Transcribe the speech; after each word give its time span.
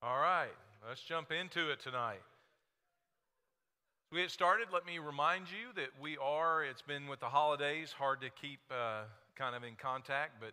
All 0.00 0.20
right, 0.20 0.54
let's 0.86 1.02
jump 1.02 1.32
into 1.32 1.72
it 1.72 1.80
tonight. 1.80 2.22
As 4.06 4.14
we 4.14 4.20
get 4.20 4.30
started, 4.30 4.68
let 4.72 4.86
me 4.86 5.00
remind 5.00 5.46
you 5.50 5.74
that 5.74 5.88
we 6.00 6.16
are, 6.18 6.62
it's 6.62 6.82
been 6.82 7.08
with 7.08 7.18
the 7.18 7.26
holidays, 7.26 7.90
hard 7.90 8.20
to 8.20 8.30
keep 8.30 8.60
uh, 8.70 9.02
kind 9.34 9.56
of 9.56 9.64
in 9.64 9.74
contact, 9.74 10.34
but 10.38 10.52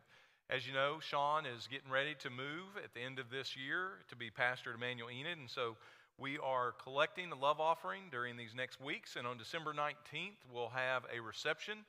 as 0.50 0.66
you 0.66 0.74
know, 0.74 0.98
Sean 1.00 1.46
is 1.46 1.68
getting 1.68 1.92
ready 1.92 2.16
to 2.22 2.32
move 2.32 2.74
at 2.84 2.96
the 2.96 3.02
end 3.02 3.20
of 3.20 3.30
this 3.30 3.56
year 3.56 4.02
to 4.10 4.16
be 4.16 4.32
pastor 4.32 4.72
at 4.72 4.78
Emmanuel 4.78 5.12
Enid, 5.12 5.38
and 5.38 5.48
so 5.48 5.78
we 6.18 6.40
are 6.40 6.74
collecting 6.82 7.30
the 7.30 7.36
love 7.36 7.60
offering 7.60 8.06
during 8.10 8.38
these 8.38 8.56
next 8.56 8.82
weeks, 8.82 9.16
and 9.16 9.28
on 9.28 9.38
December 9.38 9.76
19th, 9.76 10.42
we'll 10.52 10.70
have 10.70 11.04
a 11.16 11.20
reception. 11.20 11.86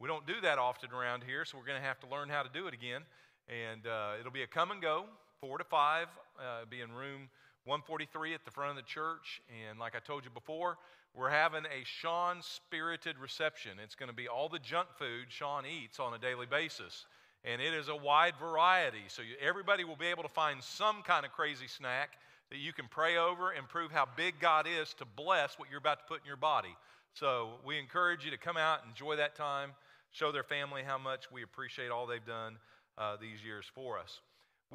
We 0.00 0.08
don't 0.08 0.26
do 0.26 0.40
that 0.40 0.56
often 0.56 0.90
around 0.90 1.24
here, 1.24 1.44
so 1.44 1.58
we're 1.58 1.66
going 1.66 1.82
to 1.82 1.86
have 1.86 2.00
to 2.00 2.06
learn 2.06 2.30
how 2.30 2.42
to 2.42 2.50
do 2.50 2.66
it 2.66 2.72
again. 2.72 3.02
And 3.46 3.86
uh, 3.86 4.12
it'll 4.18 4.32
be 4.32 4.42
a 4.42 4.46
come 4.46 4.70
and 4.70 4.80
go, 4.80 5.04
four 5.46 5.58
to 5.58 5.64
five, 5.64 6.06
uh, 6.38 6.64
be 6.70 6.80
in 6.80 6.90
room 6.92 7.28
143 7.66 8.32
at 8.32 8.44
the 8.46 8.50
front 8.50 8.70
of 8.70 8.76
the 8.76 8.88
church. 8.88 9.42
And 9.68 9.78
like 9.78 9.94
I 9.94 9.98
told 9.98 10.24
you 10.24 10.30
before, 10.30 10.78
we're 11.14 11.28
having 11.28 11.64
a 11.66 11.84
Sean 11.84 12.38
spirited 12.40 13.18
reception. 13.18 13.72
It's 13.82 13.94
going 13.94 14.08
to 14.08 14.14
be 14.14 14.26
all 14.26 14.48
the 14.48 14.58
junk 14.58 14.88
food 14.98 15.26
Sean 15.28 15.64
eats 15.66 16.00
on 16.00 16.14
a 16.14 16.18
daily 16.18 16.46
basis. 16.46 17.04
And 17.44 17.60
it 17.60 17.74
is 17.74 17.88
a 17.88 17.96
wide 17.96 18.34
variety. 18.40 19.04
So 19.08 19.20
you, 19.20 19.34
everybody 19.38 19.84
will 19.84 19.96
be 19.96 20.06
able 20.06 20.22
to 20.22 20.30
find 20.30 20.62
some 20.62 21.02
kind 21.02 21.26
of 21.26 21.32
crazy 21.32 21.68
snack 21.68 22.12
that 22.50 22.58
you 22.58 22.72
can 22.72 22.86
pray 22.88 23.18
over 23.18 23.50
and 23.50 23.68
prove 23.68 23.92
how 23.92 24.08
big 24.16 24.40
God 24.40 24.66
is 24.66 24.94
to 24.94 25.04
bless 25.04 25.58
what 25.58 25.68
you're 25.68 25.78
about 25.78 25.98
to 25.98 26.04
put 26.06 26.22
in 26.22 26.26
your 26.26 26.38
body. 26.38 26.74
So 27.12 27.56
we 27.66 27.78
encourage 27.78 28.24
you 28.24 28.30
to 28.30 28.38
come 28.38 28.56
out, 28.56 28.80
enjoy 28.88 29.16
that 29.16 29.36
time, 29.36 29.72
show 30.10 30.32
their 30.32 30.42
family 30.42 30.82
how 30.86 30.96
much 30.96 31.30
we 31.30 31.42
appreciate 31.42 31.90
all 31.90 32.06
they've 32.06 32.24
done 32.24 32.56
uh, 32.96 33.16
these 33.20 33.44
years 33.44 33.66
for 33.74 33.98
us. 33.98 34.20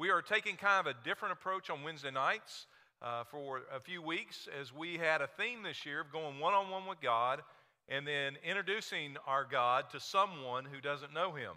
We 0.00 0.08
are 0.08 0.22
taking 0.22 0.56
kind 0.56 0.80
of 0.80 0.96
a 0.96 1.04
different 1.04 1.32
approach 1.32 1.68
on 1.68 1.82
Wednesday 1.82 2.10
nights 2.10 2.64
uh, 3.02 3.24
for 3.24 3.60
a 3.70 3.78
few 3.78 4.00
weeks 4.00 4.48
as 4.58 4.72
we 4.72 4.96
had 4.96 5.20
a 5.20 5.26
theme 5.26 5.62
this 5.62 5.84
year 5.84 6.00
of 6.00 6.10
going 6.10 6.38
one 6.38 6.54
on 6.54 6.70
one 6.70 6.86
with 6.86 7.02
God 7.02 7.42
and 7.86 8.06
then 8.06 8.38
introducing 8.42 9.18
our 9.26 9.44
God 9.44 9.90
to 9.90 10.00
someone 10.00 10.64
who 10.64 10.80
doesn't 10.80 11.12
know 11.12 11.32
Him. 11.32 11.52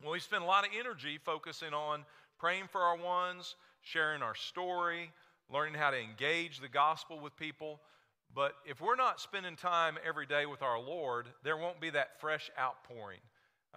Well, 0.00 0.12
we 0.12 0.20
spend 0.20 0.44
a 0.44 0.46
lot 0.46 0.64
of 0.64 0.70
energy 0.78 1.18
focusing 1.24 1.74
on 1.74 2.04
praying 2.38 2.68
for 2.70 2.82
our 2.82 2.96
ones, 2.96 3.56
sharing 3.82 4.22
our 4.22 4.36
story, 4.36 5.10
learning 5.52 5.74
how 5.74 5.90
to 5.90 5.98
engage 5.98 6.60
the 6.60 6.68
gospel 6.68 7.18
with 7.18 7.36
people. 7.36 7.80
But 8.32 8.52
if 8.64 8.80
we're 8.80 8.94
not 8.94 9.18
spending 9.20 9.56
time 9.56 9.98
every 10.06 10.26
day 10.26 10.46
with 10.46 10.62
our 10.62 10.78
Lord, 10.78 11.26
there 11.42 11.56
won't 11.56 11.80
be 11.80 11.90
that 11.90 12.20
fresh 12.20 12.48
outpouring 12.56 13.18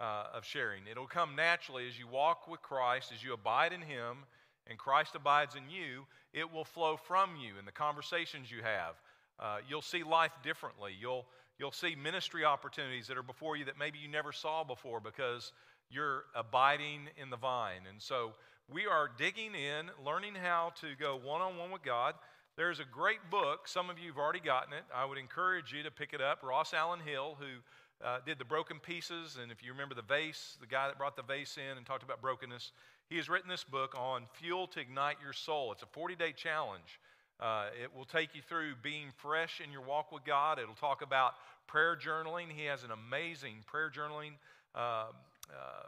uh, 0.00 0.24
of 0.34 0.44
sharing. 0.44 0.82
It'll 0.90 1.06
come 1.06 1.36
naturally 1.36 1.86
as 1.86 1.98
you 1.98 2.08
walk 2.08 2.48
with 2.48 2.62
Christ, 2.62 3.12
as 3.14 3.22
you 3.22 3.34
abide 3.34 3.72
in 3.72 3.82
Him, 3.82 4.24
and 4.66 4.78
Christ 4.78 5.14
abides 5.14 5.54
in 5.54 5.68
you. 5.68 6.06
It 6.32 6.50
will 6.50 6.64
flow 6.64 6.96
from 6.96 7.36
you 7.36 7.58
in 7.58 7.64
the 7.66 7.72
conversations 7.72 8.50
you 8.50 8.62
have. 8.62 8.94
Uh, 9.38 9.58
you'll 9.68 9.82
see 9.82 10.02
life 10.02 10.32
differently. 10.42 10.92
You'll, 10.98 11.26
you'll 11.58 11.72
see 11.72 11.94
ministry 11.94 12.44
opportunities 12.44 13.06
that 13.08 13.18
are 13.18 13.22
before 13.22 13.56
you 13.56 13.64
that 13.66 13.78
maybe 13.78 13.98
you 13.98 14.08
never 14.08 14.32
saw 14.32 14.64
before 14.64 15.00
because 15.00 15.52
you're 15.90 16.24
abiding 16.34 17.08
in 17.20 17.30
the 17.30 17.36
vine. 17.36 17.82
And 17.88 18.00
so 18.00 18.34
we 18.72 18.86
are 18.86 19.10
digging 19.18 19.54
in, 19.54 19.90
learning 20.04 20.34
how 20.34 20.72
to 20.80 20.88
go 20.98 21.18
one 21.22 21.40
on 21.40 21.56
one 21.56 21.70
with 21.70 21.82
God. 21.82 22.14
There's 22.56 22.80
a 22.80 22.84
great 22.84 23.30
book. 23.30 23.66
Some 23.66 23.90
of 23.90 23.98
you 23.98 24.08
have 24.08 24.18
already 24.18 24.40
gotten 24.40 24.72
it. 24.72 24.84
I 24.94 25.04
would 25.04 25.18
encourage 25.18 25.72
you 25.72 25.82
to 25.82 25.90
pick 25.90 26.12
it 26.12 26.20
up. 26.20 26.42
Ross 26.42 26.74
Allen 26.74 27.00
Hill, 27.00 27.36
who 27.40 27.60
uh, 28.04 28.18
did 28.24 28.38
the 28.38 28.44
broken 28.44 28.78
pieces. 28.78 29.38
And 29.40 29.52
if 29.52 29.62
you 29.62 29.72
remember 29.72 29.94
the 29.94 30.02
vase, 30.02 30.56
the 30.60 30.66
guy 30.66 30.88
that 30.88 30.98
brought 30.98 31.16
the 31.16 31.22
vase 31.22 31.56
in 31.56 31.76
and 31.76 31.86
talked 31.86 32.02
about 32.02 32.20
brokenness, 32.22 32.72
he 33.08 33.16
has 33.16 33.28
written 33.28 33.48
this 33.48 33.64
book 33.64 33.94
on 33.98 34.24
fuel 34.32 34.66
to 34.68 34.80
ignite 34.80 35.16
your 35.22 35.32
soul. 35.32 35.72
It's 35.72 35.82
a 35.82 35.86
40 35.86 36.16
day 36.16 36.32
challenge. 36.32 37.00
Uh, 37.40 37.66
it 37.82 37.94
will 37.96 38.04
take 38.04 38.34
you 38.34 38.42
through 38.42 38.74
being 38.82 39.08
fresh 39.16 39.62
in 39.64 39.72
your 39.72 39.82
walk 39.82 40.12
with 40.12 40.24
God. 40.24 40.58
It'll 40.58 40.74
talk 40.74 41.00
about 41.02 41.34
prayer 41.66 41.96
journaling. 41.96 42.46
He 42.54 42.66
has 42.66 42.84
an 42.84 42.90
amazing 42.90 43.64
prayer 43.66 43.90
journaling 43.90 44.32
uh, 44.74 45.06
uh, 45.48 45.86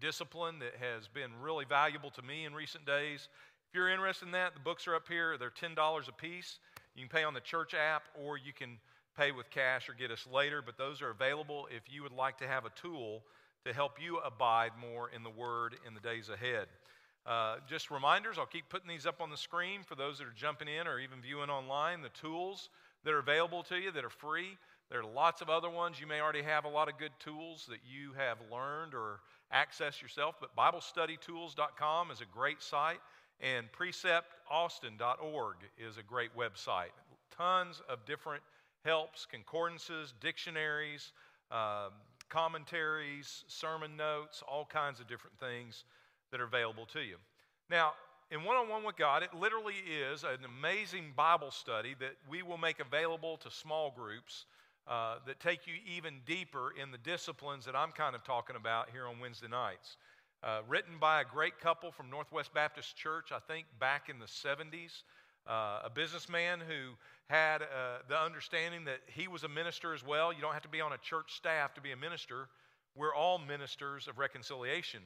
discipline 0.00 0.58
that 0.60 0.74
has 0.80 1.06
been 1.06 1.30
really 1.42 1.66
valuable 1.66 2.10
to 2.10 2.22
me 2.22 2.46
in 2.46 2.54
recent 2.54 2.86
days. 2.86 3.28
If 3.68 3.74
you're 3.74 3.90
interested 3.90 4.26
in 4.26 4.32
that, 4.32 4.54
the 4.54 4.60
books 4.60 4.88
are 4.88 4.94
up 4.94 5.06
here. 5.06 5.36
They're 5.36 5.50
$10 5.50 6.08
a 6.08 6.12
piece. 6.12 6.58
You 6.94 7.02
can 7.02 7.10
pay 7.10 7.24
on 7.24 7.34
the 7.34 7.40
church 7.40 7.74
app 7.74 8.04
or 8.14 8.38
you 8.38 8.52
can 8.52 8.78
pay 9.16 9.32
with 9.32 9.50
cash 9.50 9.88
or 9.88 9.94
get 9.94 10.10
us 10.10 10.26
later, 10.32 10.62
but 10.62 10.76
those 10.76 11.02
are 11.02 11.10
available 11.10 11.68
if 11.74 11.82
you 11.92 12.02
would 12.02 12.12
like 12.12 12.38
to 12.38 12.46
have 12.46 12.64
a 12.64 12.70
tool 12.70 13.22
to 13.64 13.72
help 13.72 13.92
you 14.02 14.18
abide 14.18 14.72
more 14.78 15.10
in 15.10 15.22
the 15.22 15.30
Word 15.30 15.76
in 15.86 15.94
the 15.94 16.00
days 16.00 16.28
ahead. 16.28 16.66
Uh, 17.26 17.56
just 17.66 17.90
reminders, 17.90 18.36
I'll 18.38 18.44
keep 18.46 18.68
putting 18.68 18.88
these 18.88 19.06
up 19.06 19.22
on 19.22 19.30
the 19.30 19.36
screen 19.36 19.82
for 19.82 19.94
those 19.94 20.18
that 20.18 20.26
are 20.26 20.34
jumping 20.36 20.68
in 20.68 20.86
or 20.86 20.98
even 20.98 21.22
viewing 21.22 21.48
online. 21.48 22.02
The 22.02 22.10
tools 22.10 22.68
that 23.04 23.14
are 23.14 23.18
available 23.18 23.62
to 23.64 23.76
you 23.76 23.90
that 23.92 24.04
are 24.04 24.10
free. 24.10 24.58
There 24.90 25.00
are 25.00 25.06
lots 25.06 25.40
of 25.40 25.48
other 25.48 25.70
ones. 25.70 25.98
You 25.98 26.06
may 26.06 26.20
already 26.20 26.42
have 26.42 26.66
a 26.66 26.68
lot 26.68 26.88
of 26.88 26.98
good 26.98 27.12
tools 27.18 27.66
that 27.70 27.80
you 27.90 28.12
have 28.12 28.38
learned 28.52 28.94
or 28.94 29.20
access 29.50 30.02
yourself, 30.02 30.36
but 30.40 30.54
BibleStudyTools.com 30.56 32.10
is 32.10 32.20
a 32.20 32.26
great 32.26 32.62
site, 32.62 33.00
and 33.40 33.66
PreceptAustin.org 33.72 35.56
is 35.78 35.96
a 35.96 36.02
great 36.02 36.36
website. 36.36 36.92
Tons 37.36 37.80
of 37.88 38.04
different 38.04 38.42
helps, 38.84 39.26
concordances, 39.26 40.14
dictionaries, 40.20 41.12
um, 41.50 41.92
commentaries, 42.28 43.44
sermon 43.46 43.96
notes, 43.96 44.42
all 44.46 44.64
kinds 44.64 45.00
of 45.00 45.08
different 45.08 45.38
things 45.38 45.84
that 46.30 46.40
are 46.40 46.44
available 46.44 46.86
to 46.86 47.00
you. 47.00 47.16
Now, 47.70 47.92
in 48.30 48.42
one 48.42 48.56
on 48.56 48.68
one 48.68 48.84
with 48.84 48.96
God, 48.96 49.22
it 49.22 49.34
literally 49.34 49.74
is 49.86 50.24
an 50.24 50.44
amazing 50.44 51.12
Bible 51.16 51.50
study 51.50 51.94
that 52.00 52.16
we 52.28 52.42
will 52.42 52.58
make 52.58 52.80
available 52.80 53.36
to 53.38 53.50
small 53.50 53.92
groups 53.96 54.46
uh, 54.88 55.16
that 55.26 55.40
take 55.40 55.66
you 55.66 55.74
even 55.86 56.20
deeper 56.26 56.72
in 56.80 56.90
the 56.90 56.98
disciplines 56.98 57.64
that 57.64 57.76
I'm 57.76 57.92
kind 57.92 58.14
of 58.14 58.24
talking 58.24 58.56
about 58.56 58.90
here 58.90 59.06
on 59.06 59.20
Wednesday 59.20 59.48
nights. 59.48 59.96
Uh, 60.42 60.60
written 60.68 60.98
by 61.00 61.22
a 61.22 61.24
great 61.24 61.58
couple 61.58 61.90
from 61.90 62.10
Northwest 62.10 62.52
Baptist 62.52 62.96
Church, 62.96 63.32
I 63.32 63.38
think 63.38 63.66
back 63.78 64.08
in 64.10 64.18
the 64.18 64.26
70s. 64.26 65.02
Uh, 65.46 65.80
a 65.84 65.90
businessman 65.90 66.60
who 66.60 66.94
had 67.26 67.62
uh, 67.62 67.98
the 68.08 68.18
understanding 68.18 68.84
that 68.84 69.00
he 69.06 69.28
was 69.28 69.44
a 69.44 69.48
minister 69.48 69.92
as 69.92 70.04
well. 70.04 70.32
You 70.32 70.40
don't 70.40 70.52
have 70.52 70.62
to 70.62 70.68
be 70.68 70.80
on 70.80 70.92
a 70.92 70.98
church 70.98 71.36
staff 71.36 71.74
to 71.74 71.80
be 71.80 71.92
a 71.92 71.96
minister. 71.96 72.48
We're 72.94 73.14
all 73.14 73.38
ministers 73.38 74.08
of 74.08 74.18
reconciliation. 74.18 75.00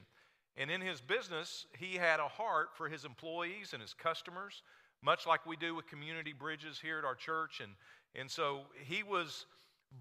And 0.55 0.69
in 0.69 0.81
his 0.81 1.01
business, 1.01 1.65
he 1.77 1.95
had 1.95 2.19
a 2.19 2.27
heart 2.27 2.69
for 2.75 2.89
his 2.89 3.05
employees 3.05 3.73
and 3.73 3.81
his 3.81 3.93
customers, 3.93 4.61
much 5.01 5.25
like 5.25 5.45
we 5.45 5.55
do 5.55 5.75
with 5.75 5.87
community 5.87 6.33
bridges 6.33 6.79
here 6.79 6.99
at 6.99 7.05
our 7.05 7.15
church. 7.15 7.61
And, 7.61 7.71
and 8.15 8.29
so 8.29 8.61
he 8.85 9.03
was 9.03 9.45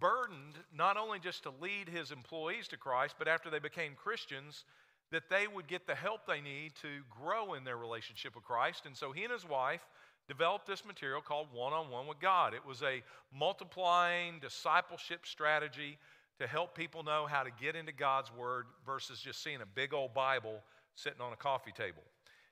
burdened 0.00 0.55
not 0.76 0.97
only 0.97 1.19
just 1.19 1.44
to 1.44 1.53
lead 1.60 1.88
his 1.88 2.10
employees 2.10 2.69
to 2.69 2.76
Christ, 2.76 3.15
but 3.19 3.28
after 3.28 3.50
they 3.50 3.59
became 3.60 3.93
Christians, 3.94 4.65
that 5.10 5.31
they 5.31 5.47
would 5.47 5.66
get 5.66 5.87
the 5.87 5.94
help 5.94 6.26
they 6.26 6.41
need 6.41 6.75
to 6.82 6.88
grow 7.09 7.55
in 7.55 7.65
their 7.65 7.78
relationship 7.78 8.34
with 8.34 8.44
Christ. 8.44 8.84
And 8.84 8.97
so 8.97 9.12
he 9.12 9.25
and 9.25 9.32
his 9.32 9.49
wife 9.49 9.81
developed 10.28 10.66
this 10.66 10.84
material 10.84 11.21
called 11.21 11.49
One 11.53 11.72
on 11.72 11.91
One 11.91 12.06
with 12.06 12.21
God. 12.21 12.55
It 12.55 12.65
was 12.66 12.83
a 12.83 13.03
multiplying 13.34 14.39
discipleship 14.41 15.27
strategy 15.27 15.99
to 16.39 16.47
help 16.47 16.77
people 16.77 17.03
know 17.03 17.27
how 17.27 17.43
to 17.43 17.50
get 17.61 17.75
into 17.75 17.93
God's 17.93 18.31
Word 18.33 18.67
versus 18.87 19.21
just 19.21 19.43
seeing 19.43 19.61
a 19.61 19.67
big 19.67 19.93
old 19.93 20.15
Bible 20.15 20.62
sitting 20.94 21.21
on 21.21 21.33
a 21.33 21.37
coffee 21.37 21.72
table. 21.72 22.03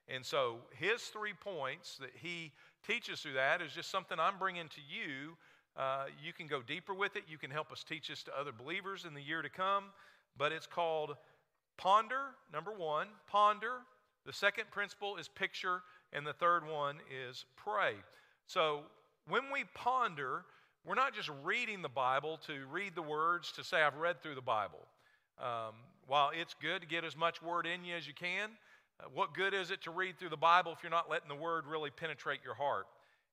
And 0.09 0.25
so 0.25 0.57
his 0.71 1.03
three 1.03 1.35
points 1.35 1.99
that 1.99 2.11
he 2.15 2.53
teaches 2.87 3.21
through 3.21 3.35
that 3.35 3.61
is 3.61 3.73
just 3.73 3.91
something 3.91 4.19
I'm 4.19 4.39
bringing 4.39 4.69
to 4.69 4.81
you 4.89 5.37
uh, 5.77 6.05
you 6.25 6.33
can 6.33 6.47
go 6.47 6.63
deeper 6.63 6.95
with 6.95 7.17
it. 7.17 7.25
You 7.29 7.37
can 7.37 7.51
help 7.51 7.71
us 7.71 7.85
teach 7.85 8.09
this 8.09 8.23
to 8.25 8.39
other 8.39 8.53
believers 8.53 9.05
in 9.05 9.15
the 9.15 9.21
year 9.21 9.43
to 9.43 9.51
come. 9.51 9.85
But 10.37 10.53
it's 10.53 10.67
called 10.67 11.17
ponder, 11.77 12.35
number 12.53 12.73
one, 12.73 13.09
ponder. 13.27 13.81
The 14.25 14.33
second 14.33 14.71
principle 14.71 15.17
is 15.17 15.29
picture. 15.29 15.83
And 16.13 16.27
the 16.27 16.33
third 16.33 16.67
one 16.67 16.97
is 17.29 17.45
pray. 17.57 17.95
So 18.47 18.83
when 19.29 19.45
we 19.53 19.65
ponder, 19.75 20.45
we're 20.85 20.95
not 20.95 21.15
just 21.15 21.31
reading 21.45 21.83
the 21.83 21.89
Bible 21.89 22.39
to 22.47 22.67
read 22.71 22.95
the 22.95 23.03
words 23.03 23.53
to 23.53 23.65
say, 23.65 23.83
I've 23.83 23.97
read 23.97 24.23
through 24.23 24.37
the 24.37 24.41
Bible. 24.41 24.87
Um, 25.39 25.75
while 26.07 26.31
it's 26.33 26.55
good 26.55 26.81
to 26.81 26.87
get 26.87 27.05
as 27.05 27.17
much 27.17 27.43
word 27.43 27.67
in 27.67 27.85
you 27.85 27.95
as 27.97 28.07
you 28.07 28.15
can, 28.15 28.51
uh, 29.01 29.09
what 29.13 29.35
good 29.35 29.53
is 29.53 29.71
it 29.71 29.83
to 29.83 29.91
read 29.91 30.19
through 30.19 30.31
the 30.31 30.37
Bible 30.37 30.73
if 30.73 30.79
you're 30.83 30.91
not 30.91 31.11
letting 31.11 31.29
the 31.29 31.35
word 31.35 31.67
really 31.67 31.91
penetrate 31.91 32.41
your 32.45 32.55
heart? 32.55 32.87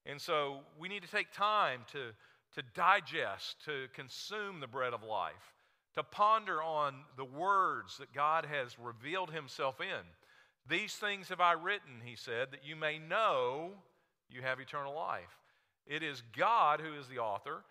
And 0.05 0.19
so 0.19 0.61
we 0.77 0.89
need 0.89 1.03
to 1.03 1.09
take 1.09 1.31
time 1.31 1.81
to 1.93 2.11
to 2.55 2.63
digest, 2.75 3.57
to 3.65 3.87
consume 3.93 4.59
the 4.59 4.67
bread 4.67 4.93
of 4.93 5.03
life, 5.03 5.53
to 5.95 6.03
ponder 6.03 6.61
on 6.61 6.95
the 7.17 7.25
words 7.25 7.97
that 7.97 8.13
God 8.13 8.45
has 8.45 8.77
revealed 8.79 9.31
Himself 9.31 9.81
in. 9.81 10.05
These 10.67 10.95
things 10.95 11.29
have 11.29 11.41
I 11.41 11.53
written, 11.53 12.01
He 12.03 12.15
said, 12.15 12.51
that 12.51 12.65
you 12.65 12.75
may 12.75 12.99
know 12.99 13.71
you 14.29 14.41
have 14.41 14.59
eternal 14.59 14.95
life. 14.95 15.37
It 15.85 16.03
is 16.03 16.23
God 16.35 16.79
who 16.79 16.93
is 16.93 17.07
the 17.07 17.19
author, 17.19 17.63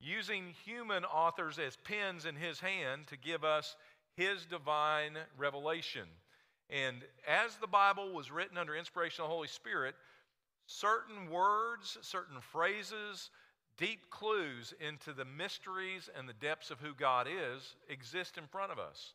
using 0.00 0.54
human 0.64 1.04
authors 1.04 1.58
as 1.58 1.76
pens 1.76 2.24
in 2.26 2.34
His 2.34 2.60
hand 2.60 3.06
to 3.08 3.16
give 3.16 3.44
us 3.44 3.76
His 4.16 4.46
divine 4.46 5.16
revelation. 5.38 6.08
And 6.68 7.02
as 7.26 7.56
the 7.56 7.66
Bible 7.66 8.12
was 8.12 8.30
written 8.30 8.58
under 8.58 8.74
inspiration 8.74 9.22
of 9.22 9.28
the 9.28 9.34
Holy 9.34 9.48
Spirit, 9.48 9.94
certain 10.66 11.30
words, 11.30 11.98
certain 12.02 12.40
phrases, 12.40 13.30
deep 13.76 14.10
clues 14.10 14.74
into 14.80 15.12
the 15.12 15.24
mysteries 15.24 16.08
and 16.16 16.28
the 16.28 16.34
depths 16.34 16.70
of 16.70 16.80
who 16.80 16.94
God 16.94 17.26
is 17.26 17.74
exist 17.88 18.38
in 18.38 18.46
front 18.46 18.70
of 18.70 18.78
us. 18.78 19.14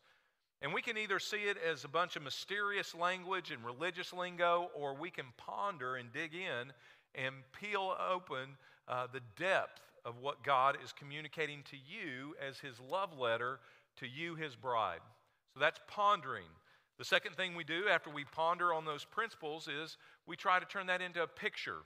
And 0.66 0.74
we 0.74 0.82
can 0.82 0.98
either 0.98 1.20
see 1.20 1.44
it 1.44 1.58
as 1.64 1.84
a 1.84 1.88
bunch 1.88 2.16
of 2.16 2.24
mysterious 2.24 2.96
language 2.96 3.52
and 3.52 3.64
religious 3.64 4.12
lingo, 4.12 4.72
or 4.74 4.96
we 4.96 5.12
can 5.12 5.26
ponder 5.38 5.98
and 5.98 6.12
dig 6.12 6.34
in 6.34 6.74
and 7.14 7.36
peel 7.62 7.96
open 8.12 8.58
uh, 8.88 9.06
the 9.14 9.22
depth 9.38 9.80
of 10.06 10.16
what 10.22 10.44
God 10.44 10.80
is 10.84 10.92
communicating 10.92 11.62
to 11.70 11.76
you 11.76 12.34
as 12.44 12.58
His 12.58 12.80
love 12.80 13.16
letter 13.16 13.60
to 13.98 14.08
you, 14.08 14.34
His 14.34 14.56
bride. 14.56 15.02
So 15.54 15.60
that's 15.60 15.80
pondering. 15.88 16.50
The 16.98 17.06
second 17.06 17.36
thing 17.36 17.54
we 17.54 17.64
do 17.64 17.84
after 17.88 18.10
we 18.10 18.24
ponder 18.24 18.74
on 18.74 18.86
those 18.86 19.06
principles 19.06 19.68
is 19.68 19.98
we 20.26 20.36
try 20.36 20.60
to 20.60 20.66
turn 20.66 20.88
that 20.88 21.00
into 21.00 21.22
a 21.22 21.28
picture. 21.28 21.84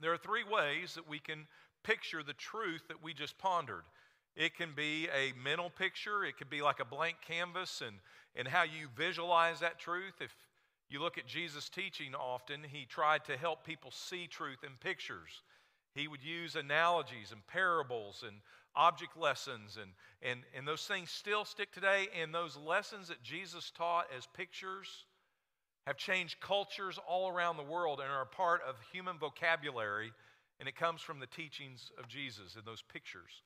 There 0.00 0.14
are 0.14 0.16
three 0.16 0.44
ways 0.50 0.94
that 0.94 1.06
we 1.06 1.18
can 1.18 1.46
picture 1.82 2.22
the 2.22 2.32
truth 2.32 2.84
that 2.88 3.04
we 3.04 3.12
just 3.12 3.36
pondered. 3.36 3.84
It 4.34 4.56
can 4.56 4.70
be 4.74 5.08
a 5.08 5.32
mental 5.42 5.70
picture, 5.70 6.24
it 6.24 6.38
could 6.38 6.50
be 6.50 6.62
like 6.62 6.80
a 6.80 6.84
blank 6.84 7.16
canvas, 7.26 7.82
and, 7.86 7.96
and 8.34 8.48
how 8.48 8.62
you 8.62 8.88
visualize 8.96 9.60
that 9.60 9.78
truth. 9.78 10.14
If 10.20 10.34
you 10.88 11.00
look 11.00 11.18
at 11.18 11.26
Jesus' 11.26 11.68
teaching 11.68 12.14
often, 12.14 12.60
he 12.66 12.86
tried 12.86 13.24
to 13.26 13.36
help 13.36 13.64
people 13.64 13.90
see 13.90 14.26
truth 14.26 14.64
in 14.64 14.72
pictures. 14.80 15.42
He 15.94 16.08
would 16.08 16.22
use 16.22 16.56
analogies 16.56 17.32
and 17.32 17.46
parables 17.46 18.24
and 18.26 18.36
object 18.74 19.16
lessons, 19.16 19.78
and, 19.80 19.90
and, 20.22 20.40
and 20.56 20.66
those 20.66 20.86
things 20.86 21.10
still 21.10 21.44
stick 21.44 21.72
today. 21.72 22.08
And 22.20 22.34
those 22.34 22.56
lessons 22.56 23.08
that 23.08 23.22
Jesus 23.22 23.70
taught 23.70 24.06
as 24.16 24.26
pictures 24.34 25.04
have 25.86 25.96
changed 25.96 26.40
cultures 26.40 26.98
all 27.06 27.28
around 27.28 27.56
the 27.56 27.62
world 27.62 28.00
and 28.00 28.10
are 28.10 28.22
a 28.22 28.26
part 28.26 28.62
of 28.66 28.76
human 28.92 29.18
vocabulary, 29.18 30.12
and 30.58 30.68
it 30.68 30.76
comes 30.76 31.02
from 31.02 31.20
the 31.20 31.26
teachings 31.26 31.90
of 31.98 32.08
Jesus 32.08 32.54
in 32.56 32.62
those 32.64 32.82
pictures. 32.82 33.42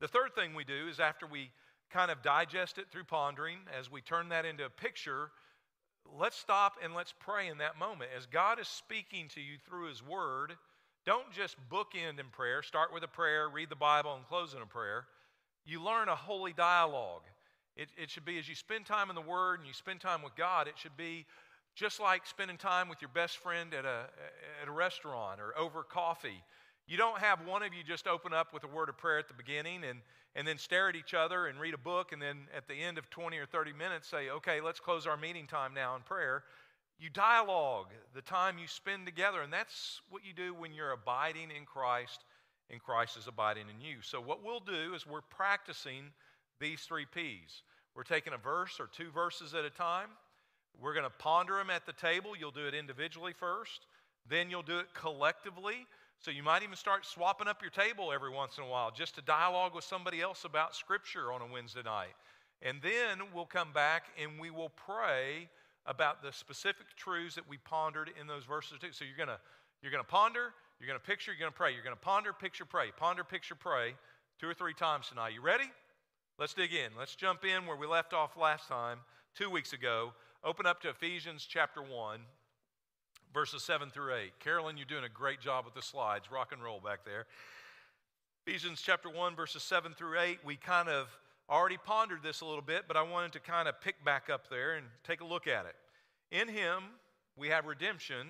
The 0.00 0.08
third 0.08 0.34
thing 0.34 0.54
we 0.54 0.64
do 0.64 0.88
is 0.88 1.00
after 1.00 1.26
we 1.26 1.50
kind 1.90 2.10
of 2.10 2.22
digest 2.22 2.78
it 2.78 2.86
through 2.90 3.04
pondering, 3.04 3.58
as 3.78 3.90
we 3.90 4.00
turn 4.00 4.28
that 4.30 4.44
into 4.44 4.64
a 4.64 4.70
picture, 4.70 5.30
let's 6.18 6.36
stop 6.36 6.74
and 6.82 6.94
let's 6.94 7.14
pray 7.18 7.48
in 7.48 7.58
that 7.58 7.78
moment. 7.78 8.10
As 8.16 8.26
God 8.26 8.60
is 8.60 8.68
speaking 8.68 9.28
to 9.34 9.40
you 9.40 9.56
through 9.66 9.88
His 9.88 10.02
Word, 10.04 10.54
don't 11.06 11.30
just 11.32 11.56
bookend 11.70 12.18
in 12.18 12.26
prayer, 12.32 12.62
start 12.62 12.92
with 12.92 13.04
a 13.04 13.08
prayer, 13.08 13.48
read 13.48 13.70
the 13.70 13.76
Bible, 13.76 14.14
and 14.14 14.26
close 14.26 14.54
in 14.54 14.62
a 14.62 14.66
prayer. 14.66 15.06
You 15.64 15.82
learn 15.82 16.08
a 16.08 16.16
holy 16.16 16.52
dialogue. 16.52 17.22
It, 17.76 17.88
it 17.96 18.10
should 18.10 18.24
be 18.24 18.38
as 18.38 18.48
you 18.48 18.54
spend 18.54 18.86
time 18.86 19.08
in 19.10 19.14
the 19.14 19.22
Word 19.22 19.60
and 19.60 19.66
you 19.66 19.74
spend 19.74 20.00
time 20.00 20.22
with 20.22 20.34
God, 20.36 20.68
it 20.68 20.74
should 20.76 20.96
be 20.96 21.26
just 21.74 22.00
like 22.00 22.26
spending 22.26 22.56
time 22.56 22.88
with 22.88 23.02
your 23.02 23.10
best 23.14 23.36
friend 23.36 23.74
at 23.74 23.84
a, 23.84 24.06
at 24.62 24.68
a 24.68 24.70
restaurant 24.70 25.40
or 25.40 25.56
over 25.58 25.82
coffee. 25.82 26.42
You 26.86 26.96
don't 26.96 27.18
have 27.18 27.44
one 27.44 27.62
of 27.62 27.74
you 27.74 27.82
just 27.82 28.06
open 28.06 28.32
up 28.32 28.54
with 28.54 28.62
a 28.62 28.68
word 28.68 28.88
of 28.88 28.96
prayer 28.96 29.18
at 29.18 29.26
the 29.26 29.34
beginning 29.34 29.82
and, 29.82 30.00
and 30.36 30.46
then 30.46 30.56
stare 30.56 30.88
at 30.88 30.94
each 30.94 31.14
other 31.14 31.46
and 31.46 31.58
read 31.58 31.74
a 31.74 31.78
book, 31.78 32.12
and 32.12 32.22
then 32.22 32.46
at 32.56 32.68
the 32.68 32.74
end 32.74 32.96
of 32.96 33.10
20 33.10 33.36
or 33.38 33.46
30 33.46 33.72
minutes 33.72 34.08
say, 34.08 34.30
okay, 34.30 34.60
let's 34.60 34.78
close 34.78 35.06
our 35.06 35.16
meeting 35.16 35.46
time 35.48 35.74
now 35.74 35.96
in 35.96 36.02
prayer. 36.02 36.44
You 36.98 37.10
dialogue 37.10 37.88
the 38.14 38.22
time 38.22 38.58
you 38.58 38.68
spend 38.68 39.04
together, 39.04 39.42
and 39.42 39.52
that's 39.52 40.00
what 40.10 40.24
you 40.24 40.32
do 40.32 40.54
when 40.54 40.72
you're 40.72 40.92
abiding 40.92 41.50
in 41.50 41.64
Christ 41.66 42.24
and 42.70 42.80
Christ 42.80 43.16
is 43.16 43.26
abiding 43.26 43.66
in 43.68 43.80
you. 43.80 43.96
So, 44.02 44.20
what 44.20 44.44
we'll 44.44 44.60
do 44.60 44.94
is 44.94 45.06
we're 45.06 45.20
practicing 45.20 46.04
these 46.60 46.80
three 46.82 47.06
P's. 47.06 47.62
We're 47.94 48.02
taking 48.02 48.32
a 48.32 48.38
verse 48.38 48.78
or 48.80 48.88
two 48.88 49.10
verses 49.10 49.54
at 49.54 49.64
a 49.64 49.70
time. 49.70 50.08
We're 50.80 50.94
going 50.94 51.04
to 51.04 51.10
ponder 51.18 51.56
them 51.56 51.70
at 51.70 51.86
the 51.86 51.92
table. 51.92 52.36
You'll 52.36 52.50
do 52.50 52.66
it 52.66 52.74
individually 52.74 53.32
first, 53.32 53.86
then 54.28 54.50
you'll 54.50 54.62
do 54.62 54.78
it 54.78 54.86
collectively. 54.94 55.86
So 56.18 56.30
you 56.30 56.42
might 56.42 56.62
even 56.62 56.76
start 56.76 57.06
swapping 57.06 57.46
up 57.46 57.62
your 57.62 57.70
table 57.70 58.12
every 58.12 58.30
once 58.30 58.58
in 58.58 58.64
a 58.64 58.66
while 58.66 58.90
just 58.90 59.14
to 59.16 59.22
dialogue 59.22 59.74
with 59.74 59.84
somebody 59.84 60.20
else 60.20 60.44
about 60.44 60.74
Scripture 60.74 61.32
on 61.32 61.42
a 61.42 61.46
Wednesday 61.46 61.82
night. 61.84 62.14
And 62.62 62.80
then 62.82 63.20
we'll 63.34 63.46
come 63.46 63.72
back 63.72 64.06
and 64.20 64.40
we 64.40 64.50
will 64.50 64.70
pray 64.70 65.48
about 65.84 66.22
the 66.22 66.32
specific 66.32 66.86
truths 66.96 67.34
that 67.36 67.48
we 67.48 67.58
pondered 67.58 68.10
in 68.20 68.26
those 68.26 68.44
verses 68.44 68.78
too. 68.80 68.92
So 68.92 69.04
you're 69.04 69.16
gonna 69.16 69.38
you're 69.82 69.92
gonna 69.92 70.04
ponder, 70.04 70.52
you're 70.80 70.88
gonna 70.88 70.98
picture, 70.98 71.32
you're 71.32 71.38
gonna 71.38 71.52
pray. 71.52 71.72
You're 71.72 71.84
gonna 71.84 71.96
ponder, 71.96 72.32
picture, 72.32 72.64
pray. 72.64 72.90
Ponder, 72.96 73.22
picture, 73.22 73.54
pray 73.54 73.94
two 74.40 74.48
or 74.48 74.54
three 74.54 74.74
times 74.74 75.08
tonight. 75.08 75.34
You 75.34 75.40
ready? 75.40 75.70
Let's 76.38 76.54
dig 76.54 76.72
in. 76.72 76.92
Let's 76.98 77.14
jump 77.14 77.44
in 77.44 77.66
where 77.66 77.76
we 77.76 77.86
left 77.86 78.12
off 78.12 78.36
last 78.36 78.68
time, 78.68 78.98
two 79.34 79.48
weeks 79.48 79.72
ago. 79.72 80.12
Open 80.44 80.66
up 80.66 80.80
to 80.82 80.90
Ephesians 80.90 81.46
chapter 81.48 81.80
1 81.82 82.20
verses 83.36 83.62
7 83.64 83.90
through 83.90 84.14
8. 84.14 84.40
Carolyn, 84.40 84.78
you're 84.78 84.86
doing 84.86 85.04
a 85.04 85.10
great 85.10 85.40
job 85.40 85.66
with 85.66 85.74
the 85.74 85.82
slides. 85.82 86.32
Rock 86.32 86.52
and 86.52 86.64
roll 86.64 86.80
back 86.80 87.04
there. 87.04 87.26
Ephesians 88.46 88.80
chapter 88.80 89.10
1, 89.10 89.36
verses 89.36 89.62
7 89.62 89.92
through 89.92 90.18
8. 90.18 90.38
We 90.42 90.56
kind 90.56 90.88
of 90.88 91.14
already 91.50 91.76
pondered 91.76 92.22
this 92.22 92.40
a 92.40 92.46
little 92.46 92.62
bit, 92.62 92.84
but 92.88 92.96
I 92.96 93.02
wanted 93.02 93.34
to 93.34 93.40
kind 93.40 93.68
of 93.68 93.78
pick 93.78 94.02
back 94.02 94.30
up 94.30 94.48
there 94.48 94.76
and 94.76 94.86
take 95.06 95.20
a 95.20 95.26
look 95.26 95.46
at 95.46 95.66
it. 95.66 95.74
In 96.30 96.48
him, 96.48 96.82
we 97.36 97.48
have 97.48 97.66
redemption 97.66 98.26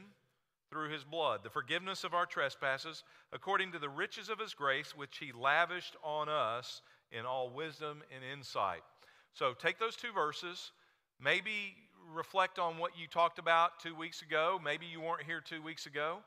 through 0.70 0.90
his 0.90 1.04
blood, 1.04 1.44
the 1.44 1.50
forgiveness 1.50 2.02
of 2.02 2.12
our 2.12 2.26
trespasses, 2.26 3.04
according 3.32 3.70
to 3.70 3.78
the 3.78 3.88
riches 3.88 4.28
of 4.28 4.40
his 4.40 4.54
grace, 4.54 4.92
which 4.96 5.18
he 5.18 5.30
lavished 5.30 5.94
on 6.02 6.28
us 6.28 6.82
in 7.12 7.24
all 7.24 7.48
wisdom 7.48 8.02
and 8.12 8.24
insight. 8.24 8.82
So 9.34 9.54
take 9.54 9.78
those 9.78 9.94
two 9.94 10.12
verses. 10.12 10.72
Maybe 11.22 11.76
reflect 12.14 12.58
on 12.58 12.78
what 12.78 12.92
you 12.98 13.06
talked 13.06 13.38
about 13.38 13.80
two 13.80 13.94
weeks 13.94 14.22
ago. 14.22 14.60
Maybe 14.62 14.86
you 14.86 15.00
weren't 15.00 15.22
here 15.22 15.40
two 15.40 15.62
weeks 15.62 15.86
ago. 15.86 16.18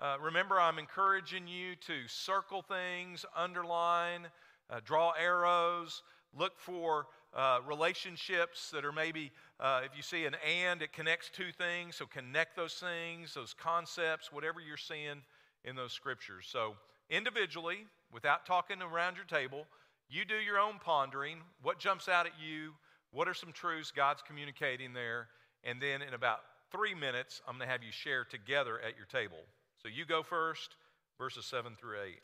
Uh, 0.00 0.16
remember, 0.20 0.58
I'm 0.58 0.78
encouraging 0.78 1.46
you 1.46 1.76
to 1.86 2.08
circle 2.08 2.62
things, 2.62 3.24
underline, 3.36 4.28
uh, 4.70 4.80
draw 4.84 5.12
arrows, 5.20 6.02
look 6.36 6.58
for 6.58 7.06
uh, 7.34 7.58
relationships 7.66 8.70
that 8.70 8.84
are 8.84 8.92
maybe, 8.92 9.30
uh, 9.60 9.82
if 9.84 9.96
you 9.96 10.02
see 10.02 10.24
an 10.24 10.34
and, 10.46 10.82
it 10.82 10.92
connects 10.92 11.30
two 11.30 11.52
things. 11.52 11.96
So 11.96 12.06
connect 12.06 12.56
those 12.56 12.74
things, 12.74 13.34
those 13.34 13.54
concepts, 13.54 14.32
whatever 14.32 14.60
you're 14.60 14.76
seeing 14.76 15.22
in 15.64 15.76
those 15.76 15.92
scriptures. 15.92 16.46
So 16.50 16.74
individually, 17.10 17.86
without 18.12 18.46
talking 18.46 18.82
around 18.82 19.16
your 19.16 19.26
table, 19.26 19.66
you 20.08 20.24
do 20.24 20.36
your 20.36 20.58
own 20.58 20.80
pondering. 20.82 21.38
What 21.62 21.78
jumps 21.78 22.08
out 22.08 22.26
at 22.26 22.32
you? 22.42 22.72
What 23.12 23.28
are 23.28 23.34
some 23.34 23.52
truths 23.52 23.90
God's 23.90 24.22
communicating 24.22 24.92
there? 24.92 25.28
And 25.64 25.80
then 25.80 26.02
in 26.02 26.14
about 26.14 26.40
three 26.70 26.94
minutes, 26.94 27.42
I'm 27.46 27.56
going 27.56 27.66
to 27.66 27.72
have 27.72 27.82
you 27.82 27.92
share 27.92 28.24
together 28.24 28.80
at 28.80 28.96
your 28.96 29.06
table. 29.06 29.42
So 29.82 29.88
you 29.88 30.04
go 30.04 30.22
first, 30.22 30.76
verses 31.18 31.44
7 31.46 31.76
through 31.80 32.00
8. 32.02 32.14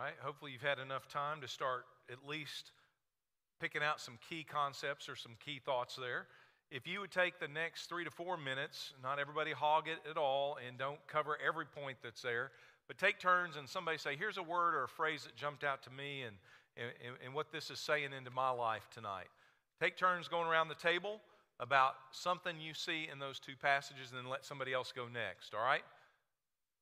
Right, 0.00 0.14
hopefully 0.20 0.52
you've 0.52 0.62
had 0.62 0.78
enough 0.78 1.08
time 1.08 1.40
to 1.40 1.48
start 1.48 1.84
at 2.10 2.26
least 2.26 2.72
picking 3.60 3.82
out 3.82 4.00
some 4.00 4.18
key 4.28 4.44
concepts 4.44 5.08
or 5.08 5.16
some 5.16 5.32
key 5.44 5.60
thoughts 5.64 5.96
there. 5.96 6.26
If 6.70 6.86
you 6.86 7.00
would 7.00 7.10
take 7.10 7.40
the 7.40 7.48
next 7.48 7.86
three 7.86 8.04
to 8.04 8.10
four 8.10 8.36
minutes, 8.36 8.92
not 9.02 9.18
everybody 9.18 9.50
hog 9.50 9.88
it 9.88 9.98
at 10.08 10.16
all, 10.16 10.56
and 10.66 10.78
don't 10.78 10.98
cover 11.06 11.36
every 11.46 11.66
point 11.66 11.98
that's 12.02 12.22
there, 12.22 12.52
but 12.86 12.96
take 12.96 13.18
turns 13.18 13.56
and 13.56 13.68
somebody 13.68 13.98
say, 13.98 14.16
Here's 14.16 14.38
a 14.38 14.42
word 14.42 14.74
or 14.74 14.84
a 14.84 14.88
phrase 14.88 15.24
that 15.24 15.36
jumped 15.36 15.64
out 15.64 15.82
to 15.82 15.90
me 15.90 16.22
and, 16.22 16.36
and, 16.76 17.16
and 17.24 17.34
what 17.34 17.52
this 17.52 17.70
is 17.70 17.78
saying 17.78 18.12
into 18.16 18.30
my 18.30 18.50
life 18.50 18.88
tonight. 18.94 19.28
Take 19.80 19.96
turns 19.96 20.28
going 20.28 20.46
around 20.46 20.68
the 20.68 20.74
table 20.74 21.20
about 21.58 21.94
something 22.10 22.60
you 22.60 22.72
see 22.72 23.08
in 23.12 23.18
those 23.18 23.38
two 23.38 23.54
passages 23.60 24.10
and 24.10 24.18
then 24.18 24.30
let 24.30 24.44
somebody 24.44 24.72
else 24.72 24.92
go 24.94 25.06
next, 25.12 25.54
all 25.54 25.64
right? 25.64 25.82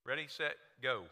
Ready, 0.05 0.27
set, 0.29 0.55
go. 0.83 1.05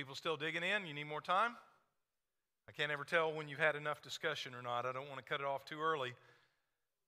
People 0.00 0.14
still 0.14 0.38
digging 0.38 0.62
in? 0.62 0.86
You 0.86 0.94
need 0.94 1.04
more 1.04 1.20
time? 1.20 1.56
I 2.66 2.72
can't 2.72 2.90
ever 2.90 3.04
tell 3.04 3.34
when 3.34 3.48
you've 3.48 3.58
had 3.58 3.76
enough 3.76 4.00
discussion 4.00 4.54
or 4.54 4.62
not. 4.62 4.86
I 4.86 4.92
don't 4.92 5.06
want 5.10 5.18
to 5.18 5.22
cut 5.22 5.40
it 5.40 5.46
off 5.46 5.66
too 5.66 5.78
early. 5.78 6.14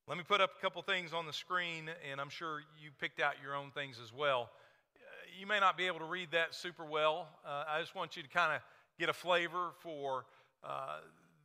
Let 0.06 0.18
me 0.18 0.25
put 0.28 0.42
up 0.42 0.50
a 0.58 0.61
couple 0.61 0.82
things 0.82 1.14
on 1.14 1.25
the 1.25 1.32
screen, 1.32 1.88
and 2.11 2.20
I'm 2.20 2.28
sure 2.28 2.61
you 2.78 2.90
picked 3.00 3.18
out 3.18 3.37
your 3.42 3.54
own 3.56 3.70
things 3.70 3.99
as 3.99 4.12
well. 4.12 4.50
Uh, 4.94 5.00
you 5.40 5.46
may 5.46 5.58
not 5.58 5.78
be 5.78 5.87
able 5.87 6.00
to 6.00 6.04
read 6.04 6.32
that 6.32 6.54
super 6.54 6.84
well. 6.84 7.28
Uh, 7.46 7.64
I 7.66 7.80
just 7.80 7.94
want 7.94 8.14
you 8.14 8.22
to 8.22 8.28
kind 8.28 8.54
of 8.54 8.61
get 9.00 9.08
a 9.08 9.14
flavor 9.14 9.70
for 9.80 10.26
uh, 10.62 10.99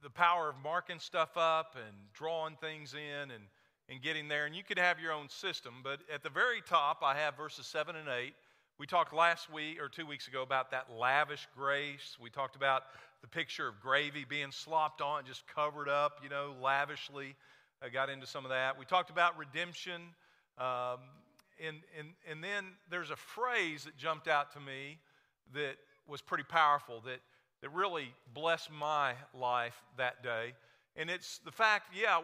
the 0.04 0.10
power 0.10 0.50
of 0.50 0.56
marking 0.62 1.00
stuff 1.00 1.38
up 1.38 1.78
and 1.78 1.96
drawing 2.14 2.58
things 2.58 2.94
in 2.94 3.32
and, 3.32 3.46
and 3.88 4.02
getting 4.02 4.28
there. 4.28 4.48
And 4.48 4.54
you 4.54 4.64
could 4.66 4.80
have 4.80 5.00
your 5.00 5.14
own 5.14 5.30
system, 5.30 5.76
but 5.82 6.02
at 6.14 6.24
the 6.24 6.30
very 6.30 6.62
top, 6.62 7.04
I 7.06 7.16
have 7.16 7.38
verses 7.38 7.68
7 7.68 7.96
and 7.96 8.10
8. 8.10 8.34
We 8.80 8.86
talked 8.86 9.12
last 9.12 9.52
week 9.52 9.82
or 9.82 9.90
two 9.90 10.06
weeks 10.06 10.28
ago 10.28 10.44
about 10.44 10.70
that 10.70 10.86
lavish 10.96 11.48
grace. 11.58 12.16
We 12.22 12.30
talked 12.30 12.56
about 12.56 12.84
the 13.22 13.28
picture 13.28 13.68
of 13.68 13.82
gravy 13.82 14.24
being 14.24 14.52
slopped 14.52 15.02
on, 15.02 15.26
just 15.26 15.48
covered 15.48 15.90
up, 15.90 16.20
you 16.22 16.30
know, 16.30 16.54
lavishly. 16.62 17.36
I 17.82 17.90
got 17.90 18.12
into 18.12 18.28
some 18.28 18.46
of 18.46 18.50
that. 18.50 18.78
We 18.78 18.86
talked 18.86 19.10
about 19.10 19.36
redemption. 19.36 20.02
Um, 20.60 21.00
and, 21.60 21.78
and, 21.98 22.10
and 22.30 22.44
then 22.44 22.66
there's 22.92 23.10
a 23.10 23.16
phrase 23.16 23.86
that 23.86 23.98
jumped 23.98 24.28
out 24.28 24.54
to 24.54 24.60
me 24.60 25.00
that 25.56 25.78
was 26.08 26.22
pretty 26.22 26.44
powerful, 26.44 27.02
that, 27.06 27.20
that 27.64 27.74
really 27.74 28.14
blessed 28.36 28.70
my 28.70 29.14
life 29.34 29.82
that 29.98 30.22
day. 30.22 30.54
And 30.96 31.10
it's 31.10 31.40
the 31.40 31.52
fact, 31.52 31.96
yeah, 32.00 32.22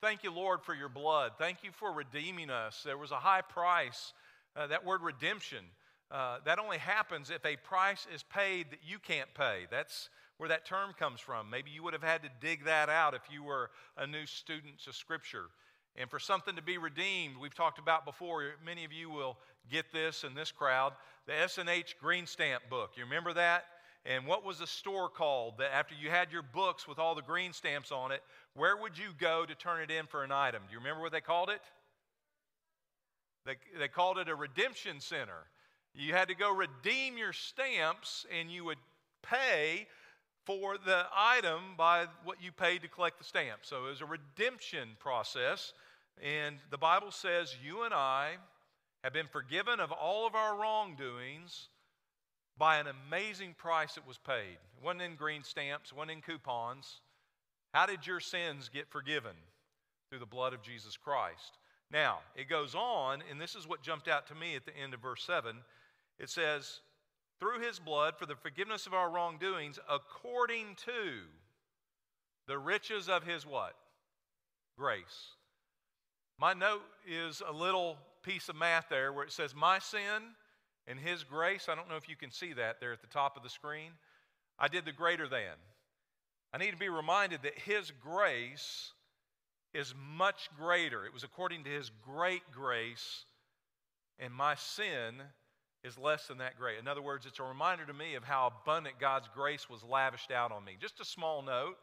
thank 0.00 0.22
you, 0.22 0.32
Lord, 0.32 0.62
for 0.62 0.74
your 0.74 0.88
blood. 0.88 1.32
Thank 1.36 1.64
you 1.64 1.70
for 1.72 1.92
redeeming 1.92 2.48
us. 2.48 2.82
There 2.84 2.96
was 2.96 3.10
a 3.10 3.16
high 3.16 3.42
price. 3.42 4.12
Uh, 4.56 4.66
that 4.68 4.84
word 4.84 5.02
redemption, 5.02 5.64
uh, 6.10 6.38
that 6.44 6.58
only 6.58 6.78
happens 6.78 7.30
if 7.30 7.44
a 7.44 7.56
price 7.56 8.06
is 8.14 8.22
paid 8.22 8.70
that 8.70 8.80
you 8.86 8.98
can't 8.98 9.32
pay. 9.34 9.66
That's 9.70 10.10
where 10.36 10.48
that 10.48 10.64
term 10.64 10.92
comes 10.98 11.20
from. 11.20 11.50
Maybe 11.50 11.70
you 11.70 11.82
would 11.82 11.92
have 11.92 12.02
had 12.02 12.22
to 12.22 12.28
dig 12.40 12.64
that 12.64 12.88
out 12.88 13.14
if 13.14 13.22
you 13.30 13.42
were 13.42 13.70
a 13.96 14.06
new 14.06 14.26
student 14.26 14.78
to 14.84 14.92
Scripture. 14.92 15.46
And 15.96 16.10
for 16.10 16.18
something 16.18 16.56
to 16.56 16.62
be 16.62 16.78
redeemed, 16.78 17.36
we've 17.36 17.54
talked 17.54 17.78
about 17.78 18.04
before, 18.04 18.44
many 18.64 18.84
of 18.84 18.92
you 18.92 19.10
will 19.10 19.38
get 19.70 19.92
this 19.92 20.24
in 20.24 20.34
this 20.34 20.50
crowd, 20.50 20.92
the 21.26 21.38
S&H 21.40 21.96
Green 22.00 22.26
Stamp 22.26 22.62
book. 22.68 22.92
You 22.96 23.04
remember 23.04 23.32
that? 23.34 23.64
And 24.06 24.26
what 24.26 24.44
was 24.44 24.58
the 24.58 24.66
store 24.66 25.08
called 25.08 25.58
that 25.58 25.72
after 25.72 25.94
you 25.94 26.10
had 26.10 26.30
your 26.30 26.42
books 26.42 26.86
with 26.86 26.98
all 26.98 27.14
the 27.14 27.22
green 27.22 27.54
stamps 27.54 27.90
on 27.90 28.12
it, 28.12 28.22
where 28.54 28.76
would 28.76 28.98
you 28.98 29.14
go 29.18 29.46
to 29.46 29.54
turn 29.54 29.80
it 29.82 29.90
in 29.90 30.06
for 30.06 30.22
an 30.22 30.30
item? 30.30 30.62
Do 30.66 30.72
you 30.72 30.78
remember 30.78 31.00
what 31.00 31.12
they 31.12 31.22
called 31.22 31.48
it? 31.48 31.62
They, 33.46 33.56
they 33.78 33.88
called 33.88 34.18
it 34.18 34.28
a 34.28 34.34
redemption 34.34 35.00
center. 35.00 35.46
You 35.94 36.12
had 36.12 36.28
to 36.28 36.34
go 36.34 36.52
redeem 36.52 37.16
your 37.18 37.32
stamps 37.32 38.26
and 38.36 38.50
you 38.50 38.64
would 38.64 38.78
pay 39.22 39.86
for 40.44 40.76
the 40.76 41.06
item 41.14 41.60
by 41.76 42.06
what 42.24 42.42
you 42.42 42.52
paid 42.52 42.82
to 42.82 42.88
collect 42.88 43.18
the 43.18 43.24
stamp. 43.24 43.60
So 43.62 43.86
it 43.86 43.90
was 43.90 44.00
a 44.00 44.06
redemption 44.06 44.90
process. 44.98 45.72
And 46.22 46.56
the 46.70 46.78
Bible 46.78 47.10
says 47.10 47.56
you 47.64 47.82
and 47.82 47.94
I 47.94 48.34
have 49.02 49.12
been 49.12 49.28
forgiven 49.28 49.80
of 49.80 49.92
all 49.92 50.26
of 50.26 50.34
our 50.34 50.56
wrongdoings 50.56 51.68
by 52.56 52.78
an 52.78 52.86
amazing 52.86 53.54
price 53.58 53.94
that 53.94 54.06
was 54.06 54.18
paid. 54.18 54.58
It 54.76 54.84
wasn't 54.84 55.02
in 55.02 55.16
green 55.16 55.42
stamps, 55.42 55.90
it 55.90 55.96
wasn't 55.96 56.12
in 56.12 56.20
coupons. 56.22 57.00
How 57.72 57.86
did 57.86 58.06
your 58.06 58.20
sins 58.20 58.70
get 58.72 58.88
forgiven? 58.90 59.36
Through 60.08 60.20
the 60.20 60.26
blood 60.26 60.52
of 60.52 60.62
Jesus 60.62 60.96
Christ. 60.96 61.58
Now, 61.90 62.20
it 62.34 62.48
goes 62.48 62.74
on, 62.74 63.22
and 63.30 63.40
this 63.40 63.54
is 63.54 63.68
what 63.68 63.82
jumped 63.82 64.08
out 64.08 64.26
to 64.28 64.34
me 64.34 64.56
at 64.56 64.64
the 64.66 64.76
end 64.76 64.94
of 64.94 65.00
verse 65.00 65.22
7. 65.24 65.56
It 66.18 66.30
says, 66.30 66.80
through 67.40 67.60
his 67.60 67.78
blood 67.78 68.14
for 68.18 68.26
the 68.26 68.36
forgiveness 68.36 68.86
of 68.86 68.94
our 68.94 69.10
wrongdoings 69.10 69.78
according 69.88 70.76
to 70.86 71.22
the 72.46 72.58
riches 72.58 73.08
of 73.08 73.24
his 73.24 73.46
what? 73.46 73.74
Grace. 74.78 75.34
My 76.38 76.52
note 76.52 76.82
is 77.06 77.42
a 77.46 77.52
little 77.52 77.96
piece 78.22 78.48
of 78.48 78.56
math 78.56 78.86
there 78.88 79.12
where 79.12 79.24
it 79.24 79.32
says, 79.32 79.54
My 79.54 79.78
sin 79.78 80.34
and 80.86 80.98
his 80.98 81.24
grace. 81.24 81.68
I 81.68 81.74
don't 81.74 81.88
know 81.88 81.96
if 81.96 82.08
you 82.08 82.16
can 82.16 82.30
see 82.30 82.52
that 82.54 82.80
there 82.80 82.92
at 82.92 83.00
the 83.00 83.06
top 83.06 83.36
of 83.36 83.42
the 83.42 83.50
screen. 83.50 83.92
I 84.58 84.68
did 84.68 84.84
the 84.84 84.92
greater 84.92 85.28
than. 85.28 85.56
I 86.52 86.58
need 86.58 86.70
to 86.70 86.76
be 86.76 86.88
reminded 86.88 87.42
that 87.42 87.58
his 87.58 87.90
grace 87.90 88.92
is 89.74 89.92
much 90.16 90.48
greater. 90.56 91.04
It 91.04 91.12
was 91.12 91.24
according 91.24 91.64
to 91.64 91.70
his 91.70 91.90
great 92.04 92.42
grace, 92.52 93.24
and 94.18 94.32
my 94.32 94.54
sin 94.54 95.20
is 95.82 95.98
less 95.98 96.28
than 96.28 96.38
that 96.38 96.56
great. 96.56 96.78
In 96.78 96.88
other 96.88 97.02
words, 97.02 97.26
it's 97.26 97.40
a 97.40 97.44
reminder 97.44 97.84
to 97.84 97.92
me 97.92 98.14
of 98.14 98.24
how 98.24 98.52
abundant 98.62 98.98
God's 98.98 99.28
grace 99.34 99.68
was 99.68 99.82
lavished 99.82 100.30
out 100.30 100.52
on 100.52 100.64
me. 100.64 100.76
Just 100.80 101.00
a 101.00 101.04
small 101.04 101.42
note, 101.42 101.76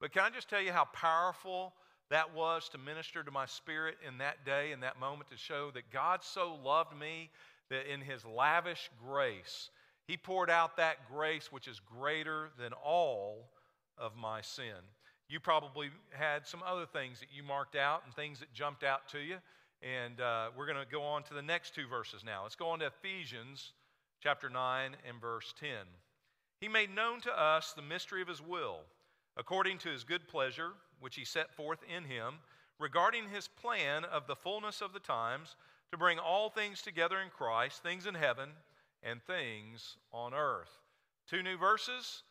but 0.00 0.12
can 0.12 0.22
I 0.22 0.30
just 0.30 0.48
tell 0.48 0.60
you 0.60 0.72
how 0.72 0.86
powerful 0.86 1.74
that 2.10 2.34
was 2.34 2.68
to 2.70 2.78
minister 2.78 3.22
to 3.22 3.30
my 3.30 3.46
spirit 3.46 3.96
in 4.06 4.18
that 4.18 4.44
day, 4.44 4.72
in 4.72 4.80
that 4.80 4.98
moment, 4.98 5.30
to 5.30 5.36
show 5.36 5.70
that 5.72 5.90
God 5.90 6.22
so 6.22 6.58
loved 6.64 6.98
me 6.98 7.30
that 7.70 7.90
in 7.90 8.00
His 8.00 8.24
lavish 8.24 8.90
grace, 9.06 9.70
He 10.06 10.16
poured 10.16 10.50
out 10.50 10.76
that 10.76 11.08
grace 11.10 11.52
which 11.52 11.68
is 11.68 11.80
greater 11.80 12.50
than 12.58 12.72
all 12.72 13.50
of 13.96 14.16
my 14.16 14.40
sin. 14.40 14.82
You 15.28 15.40
probably 15.40 15.88
had 16.10 16.46
some 16.46 16.62
other 16.66 16.86
things 16.86 17.20
that 17.20 17.28
you 17.34 17.42
marked 17.42 17.76
out 17.76 18.02
and 18.04 18.14
things 18.14 18.40
that 18.40 18.52
jumped 18.52 18.84
out 18.84 19.08
to 19.08 19.18
you. 19.18 19.36
And 19.82 20.20
uh, 20.20 20.48
we're 20.56 20.66
going 20.66 20.78
to 20.78 20.90
go 20.90 21.02
on 21.02 21.22
to 21.24 21.34
the 21.34 21.42
next 21.42 21.74
two 21.74 21.86
verses 21.86 22.22
now. 22.24 22.42
Let's 22.42 22.56
go 22.56 22.68
on 22.68 22.78
to 22.80 22.86
Ephesians 22.86 23.72
chapter 24.22 24.48
9 24.48 24.96
and 25.08 25.20
verse 25.20 25.54
10. 25.60 25.68
He 26.60 26.68
made 26.68 26.94
known 26.94 27.20
to 27.22 27.38
us 27.38 27.72
the 27.72 27.82
mystery 27.82 28.22
of 28.22 28.28
his 28.28 28.40
will, 28.40 28.78
according 29.36 29.78
to 29.78 29.90
his 29.90 30.04
good 30.04 30.26
pleasure, 30.28 30.70
which 31.00 31.16
he 31.16 31.24
set 31.24 31.54
forth 31.54 31.80
in 31.94 32.04
him, 32.04 32.34
regarding 32.78 33.28
his 33.28 33.48
plan 33.48 34.04
of 34.04 34.26
the 34.26 34.36
fullness 34.36 34.80
of 34.80 34.92
the 34.92 35.00
times, 35.00 35.56
to 35.90 35.98
bring 35.98 36.18
all 36.18 36.48
things 36.48 36.80
together 36.80 37.20
in 37.20 37.28
Christ, 37.28 37.82
things 37.82 38.06
in 38.06 38.14
heaven 38.14 38.50
and 39.02 39.22
things 39.22 39.96
on 40.12 40.32
earth. 40.32 40.70
Two 41.28 41.42
new 41.42 41.58
verses 41.58 42.22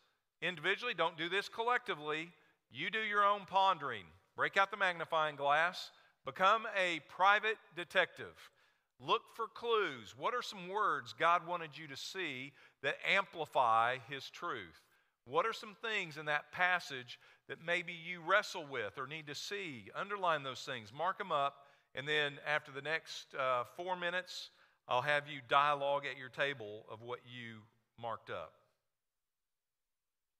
individually. 0.42 0.94
Don't 0.94 1.16
do 1.16 1.28
this 1.28 1.48
collectively. 1.48 2.30
You 2.74 2.90
do 2.90 2.98
your 2.98 3.24
own 3.24 3.42
pondering. 3.46 4.04
Break 4.36 4.56
out 4.56 4.70
the 4.70 4.76
magnifying 4.76 5.36
glass 5.36 5.90
Become 6.24 6.66
a 6.74 7.00
private 7.08 7.58
detective. 7.76 8.50
Look 8.98 9.22
for 9.34 9.46
clues. 9.46 10.14
What 10.16 10.34
are 10.34 10.40
some 10.42 10.68
words 10.68 11.14
God 11.18 11.46
wanted 11.46 11.76
you 11.76 11.86
to 11.88 11.96
see 11.96 12.52
that 12.82 12.96
amplify 13.06 13.98
His 14.08 14.30
truth? 14.30 14.80
What 15.26 15.44
are 15.44 15.52
some 15.52 15.76
things 15.82 16.16
in 16.16 16.26
that 16.26 16.50
passage 16.52 17.18
that 17.48 17.58
maybe 17.64 17.92
you 17.92 18.20
wrestle 18.26 18.66
with 18.66 18.96
or 18.96 19.06
need 19.06 19.26
to 19.26 19.34
see? 19.34 19.90
Underline 19.94 20.42
those 20.42 20.60
things, 20.60 20.92
mark 20.96 21.18
them 21.18 21.32
up, 21.32 21.66
and 21.94 22.08
then 22.08 22.38
after 22.46 22.72
the 22.72 22.82
next 22.82 23.34
uh, 23.38 23.64
four 23.76 23.96
minutes, 23.96 24.50
I'll 24.88 25.02
have 25.02 25.28
you 25.28 25.40
dialogue 25.48 26.04
at 26.10 26.18
your 26.18 26.30
table 26.30 26.86
of 26.90 27.02
what 27.02 27.20
you 27.26 27.56
marked 28.00 28.30
up. 28.30 28.52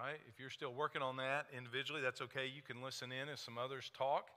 right? 0.05 0.19
If 0.29 0.39
you're 0.39 0.51
still 0.51 0.73
working 0.73 1.01
on 1.01 1.17
that 1.17 1.47
individually, 1.55 1.99
that's 1.99 2.21
okay. 2.21 2.45
You 2.45 2.61
can 2.61 2.83
listen 2.83 3.11
in 3.11 3.27
as 3.27 3.39
some 3.39 3.57
others 3.57 3.89
talk. 3.97 4.29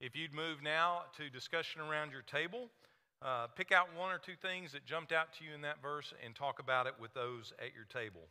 If 0.00 0.16
you'd 0.16 0.34
move 0.34 0.62
now 0.64 1.02
to 1.16 1.30
discussion 1.30 1.80
around 1.80 2.10
your 2.10 2.22
table, 2.22 2.68
uh, 3.22 3.46
pick 3.54 3.70
out 3.70 3.86
one 3.96 4.12
or 4.12 4.18
two 4.18 4.34
things 4.34 4.72
that 4.72 4.84
jumped 4.84 5.12
out 5.12 5.32
to 5.38 5.44
you 5.44 5.54
in 5.54 5.60
that 5.60 5.80
verse 5.80 6.12
and 6.24 6.34
talk 6.34 6.58
about 6.58 6.88
it 6.88 6.94
with 7.00 7.14
those 7.14 7.52
at 7.60 7.70
your 7.72 7.84
table. 7.84 8.22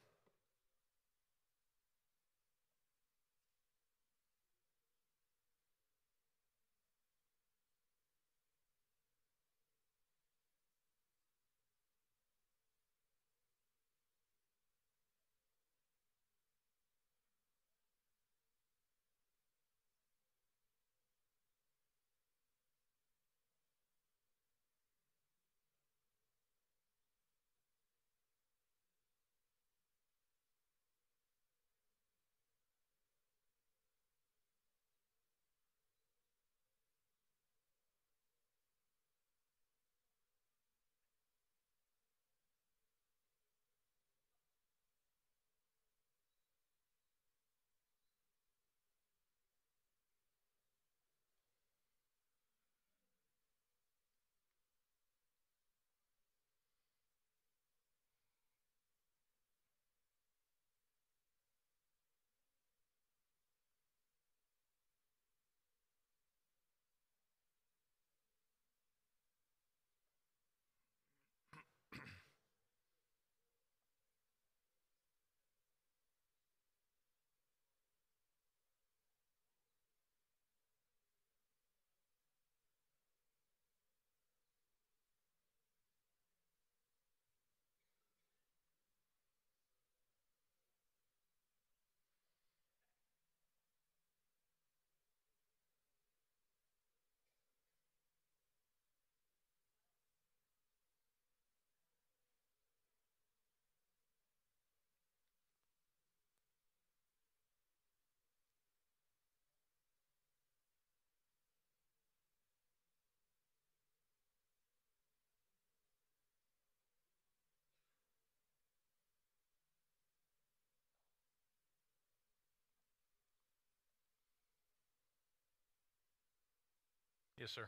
Yes, 127.41 127.49
sir. 127.49 127.65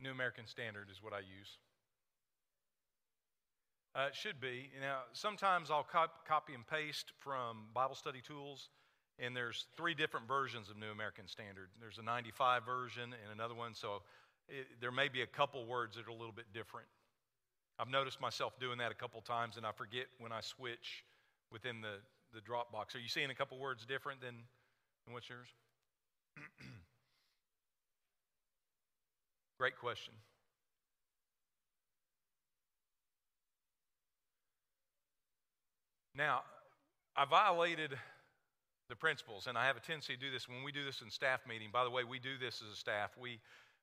New 0.00 0.10
American 0.10 0.44
Standard 0.48 0.88
is 0.90 1.00
what 1.00 1.12
I 1.12 1.20
use. 1.20 1.58
Uh, 3.94 4.08
it 4.08 4.16
should 4.16 4.40
be. 4.40 4.70
Now, 4.80 5.02
sometimes 5.12 5.70
I'll 5.70 5.84
cop- 5.84 6.26
copy 6.26 6.54
and 6.54 6.66
paste 6.66 7.12
from 7.20 7.66
Bible 7.72 7.94
study 7.94 8.20
tools, 8.20 8.70
and 9.20 9.36
there's 9.36 9.66
three 9.76 9.94
different 9.94 10.26
versions 10.26 10.68
of 10.68 10.78
New 10.78 10.90
American 10.90 11.28
Standard. 11.28 11.68
There's 11.80 11.98
a 11.98 12.02
95 12.02 12.66
version 12.66 13.04
and 13.04 13.32
another 13.32 13.54
one, 13.54 13.72
so 13.72 14.02
it, 14.48 14.66
there 14.80 14.90
may 14.90 15.06
be 15.06 15.22
a 15.22 15.26
couple 15.26 15.64
words 15.64 15.94
that 15.94 16.08
are 16.08 16.10
a 16.10 16.18
little 16.18 16.34
bit 16.34 16.46
different. 16.52 16.88
I've 17.78 17.88
noticed 17.88 18.20
myself 18.20 18.58
doing 18.58 18.78
that 18.78 18.90
a 18.90 18.96
couple 18.96 19.20
times, 19.20 19.56
and 19.56 19.64
I 19.64 19.70
forget 19.70 20.06
when 20.18 20.32
I 20.32 20.40
switch 20.40 21.04
within 21.52 21.82
the, 21.82 22.02
the 22.34 22.40
Dropbox. 22.40 22.96
Are 22.96 22.98
you 22.98 23.08
seeing 23.08 23.30
a 23.30 23.34
couple 23.34 23.60
words 23.60 23.86
different 23.86 24.20
than, 24.20 24.34
than 25.04 25.14
what's 25.14 25.28
yours? 25.28 25.46
Great 29.58 29.76
question. 29.76 30.14
Now, 36.14 36.42
I 37.16 37.24
violated 37.24 37.96
the 38.88 38.94
principles, 38.94 39.48
and 39.48 39.58
I 39.58 39.66
have 39.66 39.76
a 39.76 39.80
tendency 39.80 40.14
to 40.14 40.20
do 40.20 40.30
this 40.30 40.48
when 40.48 40.62
we 40.62 40.70
do 40.70 40.84
this 40.84 41.02
in 41.02 41.10
staff 41.10 41.40
meeting. 41.48 41.68
By 41.72 41.82
the 41.82 41.90
way, 41.90 42.04
we 42.04 42.20
do 42.20 42.38
this 42.38 42.62
as 42.64 42.72
a 42.72 42.76
staff. 42.76 43.10
We, 43.20 43.40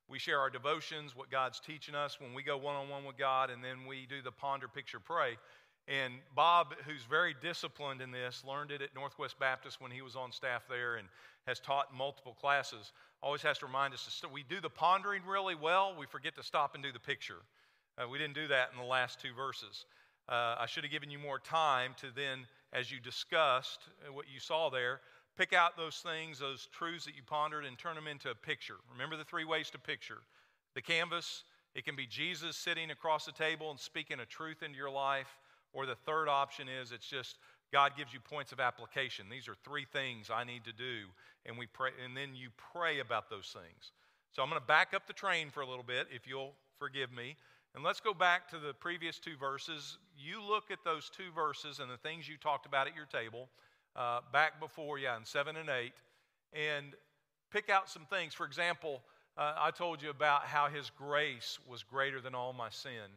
we 0.08 0.18
share 0.18 0.40
our 0.40 0.50
devotions, 0.50 1.14
what 1.14 1.30
God's 1.30 1.60
teaching 1.60 1.94
us 1.94 2.18
when 2.20 2.32
we 2.32 2.42
go 2.42 2.56
one 2.56 2.74
on 2.74 2.88
one 2.88 3.04
with 3.04 3.18
God, 3.18 3.50
and 3.50 3.62
then 3.62 3.86
we 3.86 4.06
do 4.06 4.22
the 4.22 4.32
ponder, 4.32 4.68
picture, 4.68 4.98
pray. 4.98 5.36
And 5.88 6.14
Bob, 6.34 6.74
who's 6.84 7.04
very 7.08 7.34
disciplined 7.40 8.00
in 8.00 8.10
this, 8.10 8.42
learned 8.46 8.72
it 8.72 8.82
at 8.82 8.94
Northwest 8.94 9.38
Baptist 9.38 9.80
when 9.80 9.92
he 9.92 10.02
was 10.02 10.16
on 10.16 10.32
staff 10.32 10.64
there 10.68 10.96
and 10.96 11.06
has 11.46 11.60
taught 11.60 11.94
multiple 11.94 12.36
classes, 12.40 12.92
always 13.22 13.42
has 13.42 13.58
to 13.58 13.66
remind 13.66 13.94
us 13.94 14.22
we 14.32 14.42
do 14.42 14.60
the 14.60 14.70
pondering 14.70 15.22
really 15.26 15.54
well, 15.54 15.94
we 15.98 16.06
forget 16.06 16.34
to 16.36 16.42
stop 16.42 16.74
and 16.74 16.82
do 16.82 16.90
the 16.90 16.98
picture. 16.98 17.38
Uh, 17.96 18.08
we 18.08 18.18
didn't 18.18 18.34
do 18.34 18.48
that 18.48 18.70
in 18.72 18.80
the 18.80 18.86
last 18.86 19.20
two 19.20 19.32
verses. 19.34 19.86
Uh, 20.28 20.56
I 20.58 20.66
should 20.66 20.82
have 20.82 20.90
given 20.90 21.10
you 21.10 21.20
more 21.20 21.38
time 21.38 21.94
to 22.00 22.08
then, 22.14 22.46
as 22.72 22.90
you 22.90 22.98
discussed 22.98 23.80
uh, 24.06 24.12
what 24.12 24.26
you 24.32 24.40
saw 24.40 24.68
there, 24.70 25.00
pick 25.38 25.52
out 25.52 25.76
those 25.76 25.98
things, 25.98 26.40
those 26.40 26.68
truths 26.72 27.04
that 27.04 27.14
you 27.14 27.22
pondered, 27.24 27.64
and 27.64 27.78
turn 27.78 27.94
them 27.94 28.08
into 28.08 28.30
a 28.30 28.34
picture. 28.34 28.76
Remember 28.92 29.16
the 29.16 29.24
three 29.24 29.44
ways 29.44 29.70
to 29.70 29.78
picture 29.78 30.18
the 30.74 30.82
canvas, 30.82 31.44
it 31.74 31.84
can 31.84 31.96
be 31.96 32.06
Jesus 32.06 32.56
sitting 32.56 32.90
across 32.90 33.24
the 33.24 33.32
table 33.32 33.70
and 33.70 33.80
speaking 33.80 34.20
a 34.20 34.26
truth 34.26 34.62
into 34.62 34.76
your 34.76 34.90
life. 34.90 35.38
Or 35.76 35.84
the 35.84 35.94
third 35.94 36.26
option 36.26 36.68
is 36.70 36.90
it's 36.90 37.06
just 37.06 37.36
God 37.70 37.92
gives 37.98 38.14
you 38.14 38.18
points 38.18 38.50
of 38.50 38.60
application. 38.60 39.26
These 39.30 39.46
are 39.46 39.54
three 39.62 39.84
things 39.92 40.30
I 40.32 40.42
need 40.42 40.64
to 40.64 40.72
do, 40.72 41.04
and 41.44 41.58
we 41.58 41.66
pray, 41.66 41.90
and 42.02 42.16
then 42.16 42.34
you 42.34 42.48
pray 42.72 43.00
about 43.00 43.28
those 43.28 43.52
things. 43.52 43.92
So 44.32 44.42
I'm 44.42 44.48
going 44.48 44.58
to 44.58 44.66
back 44.66 44.94
up 44.94 45.06
the 45.06 45.12
train 45.12 45.50
for 45.50 45.60
a 45.60 45.68
little 45.68 45.84
bit, 45.84 46.06
if 46.10 46.26
you'll 46.26 46.54
forgive 46.78 47.12
me. 47.12 47.36
And 47.74 47.84
let's 47.84 48.00
go 48.00 48.14
back 48.14 48.48
to 48.52 48.58
the 48.58 48.72
previous 48.72 49.18
two 49.18 49.36
verses. 49.38 49.98
You 50.16 50.42
look 50.42 50.70
at 50.70 50.78
those 50.82 51.10
two 51.14 51.30
verses 51.34 51.78
and 51.78 51.90
the 51.90 51.98
things 51.98 52.26
you 52.26 52.38
talked 52.38 52.64
about 52.64 52.86
at 52.86 52.96
your 52.96 53.04
table 53.04 53.50
uh, 53.94 54.20
back 54.32 54.58
before, 54.58 54.98
yeah, 54.98 55.18
in 55.18 55.26
seven 55.26 55.56
and 55.56 55.68
eight, 55.68 55.92
and 56.54 56.94
pick 57.52 57.68
out 57.68 57.90
some 57.90 58.06
things. 58.08 58.32
For 58.32 58.46
example, 58.46 59.02
uh, 59.36 59.52
I 59.58 59.72
told 59.72 60.00
you 60.00 60.08
about 60.08 60.44
how 60.44 60.68
His 60.68 60.88
grace 60.88 61.58
was 61.68 61.82
greater 61.82 62.22
than 62.22 62.34
all 62.34 62.54
my 62.54 62.70
sin 62.70 63.12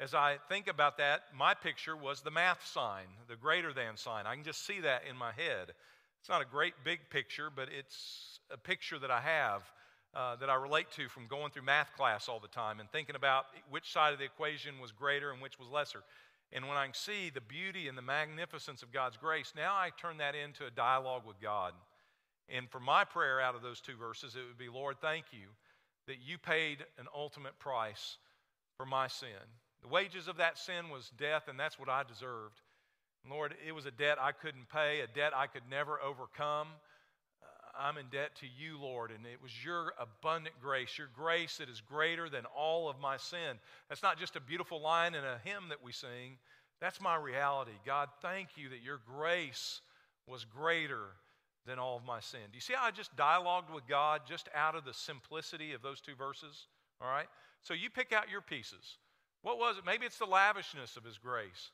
as 0.00 0.14
I 0.14 0.38
think 0.48 0.66
about 0.66 0.96
that, 0.96 1.24
my 1.36 1.52
picture 1.52 1.94
was 1.94 2.22
the 2.22 2.30
math 2.30 2.66
sign, 2.66 3.04
the 3.28 3.36
greater 3.36 3.74
than 3.74 3.98
sign. 3.98 4.26
I 4.26 4.34
can 4.34 4.44
just 4.44 4.66
see 4.66 4.80
that 4.80 5.02
in 5.08 5.14
my 5.14 5.30
head. 5.32 5.74
It's 6.20 6.28
not 6.28 6.40
a 6.40 6.46
great 6.46 6.72
big 6.82 7.00
picture, 7.10 7.50
but 7.54 7.68
it's 7.70 8.40
a 8.50 8.56
picture 8.56 8.98
that 8.98 9.10
I 9.10 9.20
have 9.20 9.62
uh, 10.14 10.36
that 10.36 10.48
I 10.48 10.54
relate 10.54 10.90
to 10.92 11.08
from 11.08 11.26
going 11.26 11.52
through 11.52 11.62
math 11.62 11.92
class 11.96 12.28
all 12.28 12.40
the 12.40 12.48
time 12.48 12.80
and 12.80 12.90
thinking 12.90 13.14
about 13.14 13.44
which 13.68 13.92
side 13.92 14.12
of 14.12 14.18
the 14.18 14.24
equation 14.24 14.80
was 14.80 14.90
greater 14.90 15.30
and 15.30 15.40
which 15.40 15.58
was 15.58 15.68
lesser. 15.68 16.02
And 16.50 16.66
when 16.66 16.76
I 16.76 16.86
can 16.86 16.94
see 16.94 17.30
the 17.30 17.40
beauty 17.40 17.86
and 17.86 17.96
the 17.96 18.02
magnificence 18.02 18.82
of 18.82 18.92
God's 18.92 19.18
grace, 19.18 19.52
now 19.54 19.74
I 19.74 19.90
turn 20.00 20.16
that 20.16 20.34
into 20.34 20.66
a 20.66 20.70
dialogue 20.70 21.22
with 21.26 21.40
God. 21.40 21.74
And 22.48 22.68
for 22.70 22.80
my 22.80 23.04
prayer 23.04 23.40
out 23.40 23.54
of 23.54 23.62
those 23.62 23.80
two 23.80 23.96
verses, 23.96 24.34
it 24.34 24.42
would 24.48 24.58
be 24.58 24.68
Lord, 24.68 24.96
thank 25.00 25.26
you 25.30 25.48
that 26.06 26.16
you 26.24 26.38
paid 26.38 26.78
an 26.98 27.06
ultimate 27.14 27.58
price 27.58 28.16
for 28.76 28.86
my 28.86 29.06
sin. 29.06 29.28
The 29.82 29.88
wages 29.88 30.28
of 30.28 30.36
that 30.36 30.58
sin 30.58 30.90
was 30.90 31.10
death, 31.18 31.48
and 31.48 31.58
that's 31.58 31.78
what 31.78 31.88
I 31.88 32.02
deserved. 32.02 32.60
Lord, 33.28 33.54
it 33.66 33.72
was 33.72 33.86
a 33.86 33.90
debt 33.90 34.18
I 34.20 34.32
couldn't 34.32 34.68
pay, 34.68 35.00
a 35.00 35.06
debt 35.06 35.32
I 35.34 35.46
could 35.46 35.62
never 35.70 36.00
overcome. 36.00 36.68
Uh, 37.42 37.46
I'm 37.78 37.98
in 37.98 38.06
debt 38.10 38.34
to 38.40 38.46
you, 38.46 38.78
Lord, 38.78 39.10
and 39.10 39.26
it 39.26 39.42
was 39.42 39.52
your 39.64 39.92
abundant 39.98 40.54
grace, 40.60 40.96
your 40.96 41.10
grace 41.14 41.58
that 41.58 41.68
is 41.68 41.80
greater 41.80 42.28
than 42.28 42.44
all 42.46 42.88
of 42.88 42.98
my 42.98 43.16
sin. 43.16 43.58
That's 43.88 44.02
not 44.02 44.18
just 44.18 44.36
a 44.36 44.40
beautiful 44.40 44.80
line 44.80 45.14
in 45.14 45.24
a 45.24 45.40
hymn 45.44 45.68
that 45.68 45.82
we 45.82 45.92
sing, 45.92 46.38
That's 46.80 47.00
my 47.00 47.16
reality. 47.16 47.72
God, 47.84 48.08
thank 48.22 48.50
you 48.56 48.70
that 48.70 48.82
your 48.82 49.00
grace 49.06 49.82
was 50.26 50.44
greater 50.46 51.16
than 51.66 51.78
all 51.78 51.96
of 51.96 52.04
my 52.04 52.20
sin. 52.20 52.40
Do 52.50 52.56
you 52.56 52.62
see 52.62 52.72
how 52.74 52.86
I 52.86 52.90
just 52.90 53.14
dialogued 53.16 53.72
with 53.72 53.86
God 53.86 54.22
just 54.26 54.48
out 54.54 54.74
of 54.74 54.84
the 54.84 54.94
simplicity 54.94 55.74
of 55.74 55.82
those 55.82 56.00
two 56.00 56.14
verses? 56.14 56.66
All 57.02 57.08
right? 57.08 57.26
So 57.60 57.74
you 57.74 57.90
pick 57.90 58.12
out 58.12 58.30
your 58.30 58.40
pieces. 58.40 58.96
What 59.42 59.58
was 59.58 59.78
it? 59.78 59.84
Maybe 59.86 60.06
it's 60.06 60.18
the 60.18 60.26
lavishness 60.26 60.96
of 60.96 61.04
His 61.04 61.18
grace. 61.18 61.70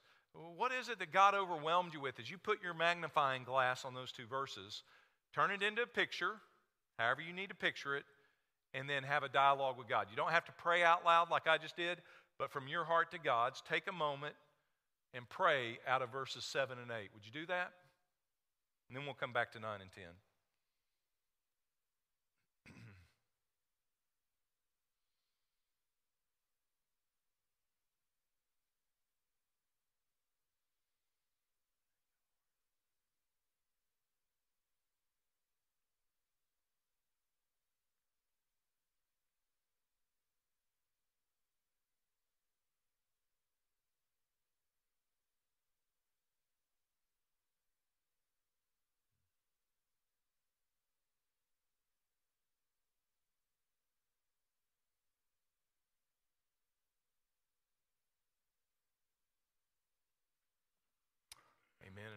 What 0.56 0.72
is 0.72 0.88
it 0.88 0.98
that 0.98 1.12
God 1.12 1.34
overwhelmed 1.34 1.94
you 1.94 2.00
with 2.00 2.20
as 2.20 2.30
you 2.30 2.36
put 2.38 2.62
your 2.62 2.74
magnifying 2.74 3.44
glass 3.44 3.84
on 3.84 3.94
those 3.94 4.12
two 4.12 4.26
verses? 4.26 4.82
Turn 5.34 5.50
it 5.50 5.62
into 5.62 5.82
a 5.82 5.86
picture, 5.86 6.32
however 6.98 7.22
you 7.22 7.32
need 7.32 7.48
to 7.48 7.54
picture 7.54 7.96
it, 7.96 8.04
and 8.74 8.88
then 8.88 9.02
have 9.02 9.22
a 9.22 9.28
dialogue 9.28 9.78
with 9.78 9.88
God. 9.88 10.08
You 10.10 10.16
don't 10.16 10.32
have 10.32 10.44
to 10.44 10.52
pray 10.52 10.82
out 10.82 11.04
loud 11.04 11.30
like 11.30 11.46
I 11.46 11.56
just 11.56 11.76
did, 11.76 11.98
but 12.38 12.50
from 12.50 12.68
your 12.68 12.84
heart 12.84 13.10
to 13.12 13.18
God's, 13.18 13.62
take 13.68 13.84
a 13.88 13.92
moment 13.92 14.34
and 15.14 15.28
pray 15.28 15.78
out 15.86 16.02
of 16.02 16.12
verses 16.12 16.44
7 16.44 16.78
and 16.78 16.90
8. 16.90 17.08
Would 17.14 17.24
you 17.24 17.32
do 17.32 17.46
that? 17.46 17.72
And 18.88 18.96
then 18.96 19.04
we'll 19.04 19.14
come 19.14 19.32
back 19.32 19.52
to 19.52 19.60
9 19.60 19.80
and 19.80 19.90
10. 19.90 20.04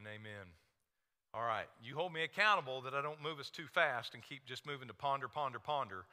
Amen. 0.10 0.48
All 1.36 1.44
right, 1.44 1.68
you 1.84 1.94
hold 1.94 2.12
me 2.12 2.24
accountable 2.24 2.82
that 2.82 2.96
I 2.96 3.02
don't 3.04 3.22
move 3.22 3.40
us 3.40 3.52
too 3.52 3.68
fast 3.72 4.16
and 4.16 4.24
keep 4.24 4.44
just 4.44 4.66
moving 4.66 4.88
to 4.88 4.94
ponder, 4.96 5.28
ponder, 5.28 5.60
ponder. 5.60 6.06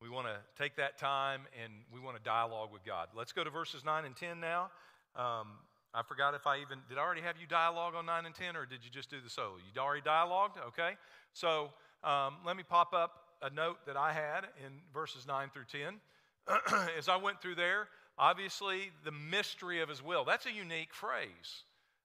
We 0.00 0.08
want 0.08 0.26
to 0.26 0.36
take 0.60 0.76
that 0.76 0.96
time 0.96 1.42
and 1.62 1.72
we 1.92 2.00
want 2.00 2.16
to 2.16 2.22
dialogue 2.22 2.72
with 2.72 2.82
God. 2.82 3.08
Let's 3.14 3.30
go 3.30 3.44
to 3.44 3.50
verses 3.50 3.84
9 3.84 4.06
and 4.06 4.16
10 4.16 4.40
now. 4.40 4.70
Um, 5.16 5.48
I 5.92 6.02
forgot 6.02 6.32
if 6.32 6.46
I 6.46 6.60
even, 6.60 6.78
did 6.88 6.96
I 6.96 7.02
already 7.02 7.20
have 7.20 7.36
you 7.38 7.46
dialogue 7.46 7.94
on 7.94 8.06
9 8.06 8.24
and 8.24 8.34
10 8.34 8.56
or 8.56 8.64
did 8.64 8.82
you 8.82 8.90
just 8.90 9.10
do 9.10 9.20
the 9.22 9.28
solo? 9.28 9.56
You 9.56 9.80
already 9.82 10.00
dialogued? 10.00 10.56
Okay. 10.68 10.92
So 11.34 11.68
um, 12.02 12.36
let 12.46 12.56
me 12.56 12.62
pop 12.66 12.94
up 12.94 13.12
a 13.42 13.50
note 13.50 13.84
that 13.86 13.98
I 13.98 14.14
had 14.14 14.46
in 14.64 14.80
verses 14.94 15.26
9 15.26 15.50
through 15.52 15.66
10. 15.70 16.00
As 16.96 17.10
I 17.10 17.16
went 17.16 17.42
through 17.42 17.56
there, 17.56 17.88
obviously 18.16 18.92
the 19.04 19.12
mystery 19.12 19.82
of 19.82 19.90
his 19.90 20.02
will. 20.02 20.24
That's 20.24 20.46
a 20.46 20.52
unique 20.52 20.94
phrase. 20.94 21.64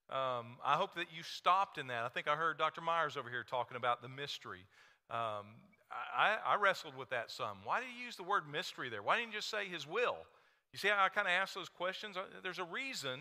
Um, 0.10 0.58
I 0.64 0.76
hope 0.76 0.96
that 0.96 1.08
you 1.16 1.24
stopped 1.24 1.78
in 1.78 1.88
that. 1.88 2.04
I 2.04 2.08
think 2.08 2.28
I 2.28 2.36
heard 2.36 2.58
Dr. 2.58 2.80
Myers 2.80 3.18
over 3.18 3.30
here 3.30 3.44
talking 3.44 3.76
about 3.76 4.02
the 4.02 4.08
mystery. 4.08 4.66
Um, 5.10 5.48
I, 6.16 6.38
I, 6.46 6.56
wrestled 6.56 6.96
with 6.98 7.10
that 7.10 7.30
some. 7.30 7.58
Why 7.64 7.80
did 7.80 7.90
he 7.98 8.06
use 8.06 8.16
the 8.16 8.24
word 8.24 8.44
mystery 8.50 8.90
there? 8.90 9.02
Why 9.04 9.18
didn't 9.18 9.34
you 9.34 9.40
just 9.40 9.50
say 9.50 9.68
his 9.68 9.86
will? 9.86 10.18
You 10.72 10.80
see 10.80 10.88
how 10.88 11.04
I 11.04 11.10
kind 11.10 11.28
of 11.28 11.32
ask 11.32 11.54
those 11.56 11.70
questions? 11.70 12.18
Uh, 12.18 12.24
there's 12.44 12.60
a 12.60 12.66
reason 12.66 13.20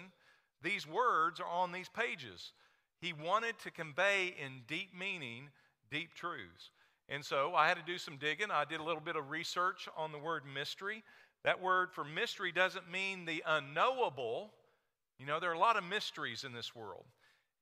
these 0.63 0.87
words 0.87 1.41
are 1.41 1.47
on 1.47 1.73
these 1.73 1.89
pages. 1.89 2.53
He 3.01 3.13
wanted 3.13 3.59
to 3.61 3.71
convey 3.71 4.35
in 4.43 4.63
deep 4.67 4.91
meaning 4.99 5.49
deep 5.91 6.15
truths. 6.15 6.71
And 7.09 7.25
so 7.25 7.55
I 7.55 7.69
had 7.69 7.77
to 7.77 7.85
do 7.85 7.99
some 7.99 8.17
digging. 8.17 8.51
I 8.51 8.65
did 8.65 8.81
a 8.81 8.85
little 8.85 9.01
bit 9.01 9.17
of 9.17 9.31
research 9.31 9.89
on 9.97 10.13
the 10.13 10.19
word 10.19 10.43
mystery. 10.53 11.05
That 11.45 11.63
word 11.63 11.93
for 11.93 12.05
mystery 12.05 12.51
doesn't 12.51 12.91
mean 12.91 13.25
the 13.25 13.43
unknowable, 13.47 14.51
you 15.19 15.27
know, 15.27 15.41
there 15.41 15.51
are 15.51 15.55
a 15.55 15.59
lot 15.59 15.77
of 15.77 15.85
mysteries 15.85 16.45
in 16.45 16.53
this 16.53 16.75
world. 16.75 17.05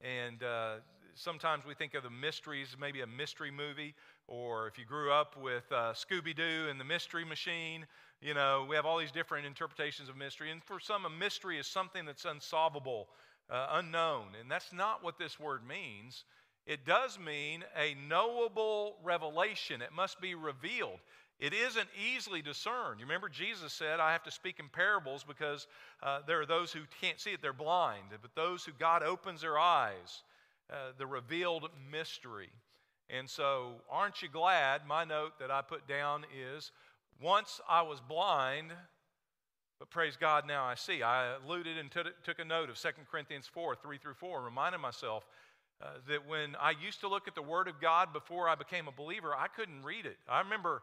And 0.01 0.43
uh, 0.43 0.77
sometimes 1.15 1.65
we 1.65 1.75
think 1.75 1.95
of 1.95 2.03
the 2.03 2.11
mysteries, 2.11 2.77
maybe 2.81 3.01
a 3.03 3.07
mystery 3.07 3.51
movie, 3.51 3.95
or 4.27 4.67
if 4.67 4.79
you 4.79 4.85
grew 4.85 5.13
up 5.13 5.37
with 5.41 5.65
uh, 5.71 5.93
Scooby 5.93 6.35
Doo 6.35 6.67
and 6.71 6.81
the 6.81 6.85
Mystery 6.85 7.25
Machine, 7.25 7.87
you 8.21 8.35
know, 8.35 8.67
we 8.69 8.75
have 8.77 8.87
all 8.87 8.99
these 8.99 9.13
different 9.13 9.47
interpretations 9.47 10.09
of 10.09 10.17
mystery. 10.17 10.51
And 10.51 10.63
for 10.65 10.81
some, 10.81 11.05
a 11.05 11.11
mystery 11.11 11.59
is 11.59 11.67
something 11.67 12.05
that's 12.05 12.25
unsolvable, 12.25 13.09
uh, 13.51 13.69
unknown. 13.73 14.29
And 14.41 14.51
that's 14.51 14.73
not 14.73 15.05
what 15.05 15.19
this 15.19 15.39
word 15.39 15.61
means. 15.67 16.25
It 16.67 16.87
does 16.87 17.19
mean 17.19 17.63
a 17.77 17.95
knowable 18.09 18.97
revelation, 19.05 19.83
it 19.83 19.93
must 19.93 20.21
be 20.21 20.35
revealed. 20.35 20.99
It 21.45 21.53
isn't 21.53 21.89
easily 22.03 22.41
discerned. 22.41 23.01
You 23.01 23.05
remember 23.05 23.29
Jesus 23.29 23.75
said, 23.75 24.01
I 24.01 24.13
have 24.13 24.23
to 24.23 24.31
speak 24.31 24.61
in 24.61 24.71
parables 24.71 25.27
because 25.29 25.67
uh, 26.03 26.21
there 26.27 26.41
are 26.41 26.47
those 26.47 26.73
who 26.73 26.81
can't 27.03 27.21
see 27.21 27.33
it, 27.33 27.43
they're 27.43 27.53
blind. 27.53 28.05
But 28.23 28.35
those 28.35 28.65
who 28.65 28.73
God 28.79 29.03
opens 29.03 29.43
their 29.43 29.59
eyes, 29.59 30.23
uh, 30.71 30.93
the 30.97 31.07
revealed 31.07 31.69
mystery. 31.93 32.49
And 33.11 33.29
so, 33.29 33.73
aren't 33.91 34.23
you 34.23 34.31
glad? 34.31 34.87
My 34.87 35.05
note 35.05 35.39
that 35.39 35.51
I 35.51 35.61
put 35.61 35.87
down 35.87 36.25
is 36.35 36.73
once 37.21 37.61
I 37.69 37.83
was 37.83 38.01
blind, 38.01 38.73
but 39.79 39.91
praise 39.91 40.17
God, 40.17 40.47
now 40.47 40.65
I 40.65 40.77
see. 40.77 41.03
I 41.03 41.35
alluded 41.45 41.77
and 41.77 41.91
took 41.91 42.39
a 42.39 42.45
note 42.47 42.71
of 42.71 42.79
2 42.81 42.89
Corinthians 43.11 43.47
4 43.53 43.77
3 43.77 43.99
through 43.99 44.15
4, 44.15 44.37
and 44.39 44.47
reminded 44.47 44.79
myself 44.79 45.27
uh, 45.83 45.89
that 46.09 46.27
when 46.27 46.57
I 46.59 46.71
used 46.71 47.01
to 47.01 47.09
look 47.09 47.29
at 47.29 47.35
the 47.35 47.43
Word 47.43 47.69
of 47.69 47.83
God 47.83 48.15
before 48.15 48.49
I 48.49 48.55
became 48.55 48.89
a 48.89 48.93
believer, 48.93 49.35
I 49.35 49.49
couldn't 49.49 49.83
read 49.83 50.07
it. 50.07 50.17
I 50.27 50.41
remember 50.41 50.81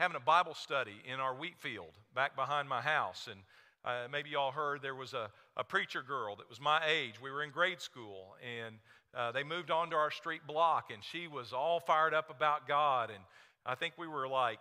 having 0.00 0.16
a 0.16 0.20
Bible 0.20 0.54
study 0.54 0.94
in 1.04 1.20
our 1.20 1.34
wheat 1.34 1.58
field 1.58 1.92
back 2.14 2.34
behind 2.34 2.66
my 2.66 2.80
house. 2.80 3.28
And 3.30 3.38
uh, 3.84 4.08
maybe 4.10 4.30
y'all 4.30 4.50
heard 4.50 4.80
there 4.80 4.94
was 4.94 5.12
a, 5.12 5.28
a 5.58 5.62
preacher 5.62 6.02
girl 6.02 6.36
that 6.36 6.48
was 6.48 6.58
my 6.58 6.80
age. 6.88 7.20
We 7.22 7.30
were 7.30 7.42
in 7.42 7.50
grade 7.50 7.82
school, 7.82 8.34
and 8.42 8.76
uh, 9.14 9.30
they 9.32 9.42
moved 9.42 9.70
on 9.70 9.90
to 9.90 9.96
our 9.96 10.10
street 10.10 10.40
block, 10.46 10.90
and 10.90 11.04
she 11.04 11.28
was 11.28 11.52
all 11.52 11.80
fired 11.80 12.14
up 12.14 12.30
about 12.34 12.66
God. 12.66 13.10
And 13.10 13.22
I 13.66 13.74
think 13.74 13.92
we 13.98 14.08
were 14.08 14.26
like 14.26 14.60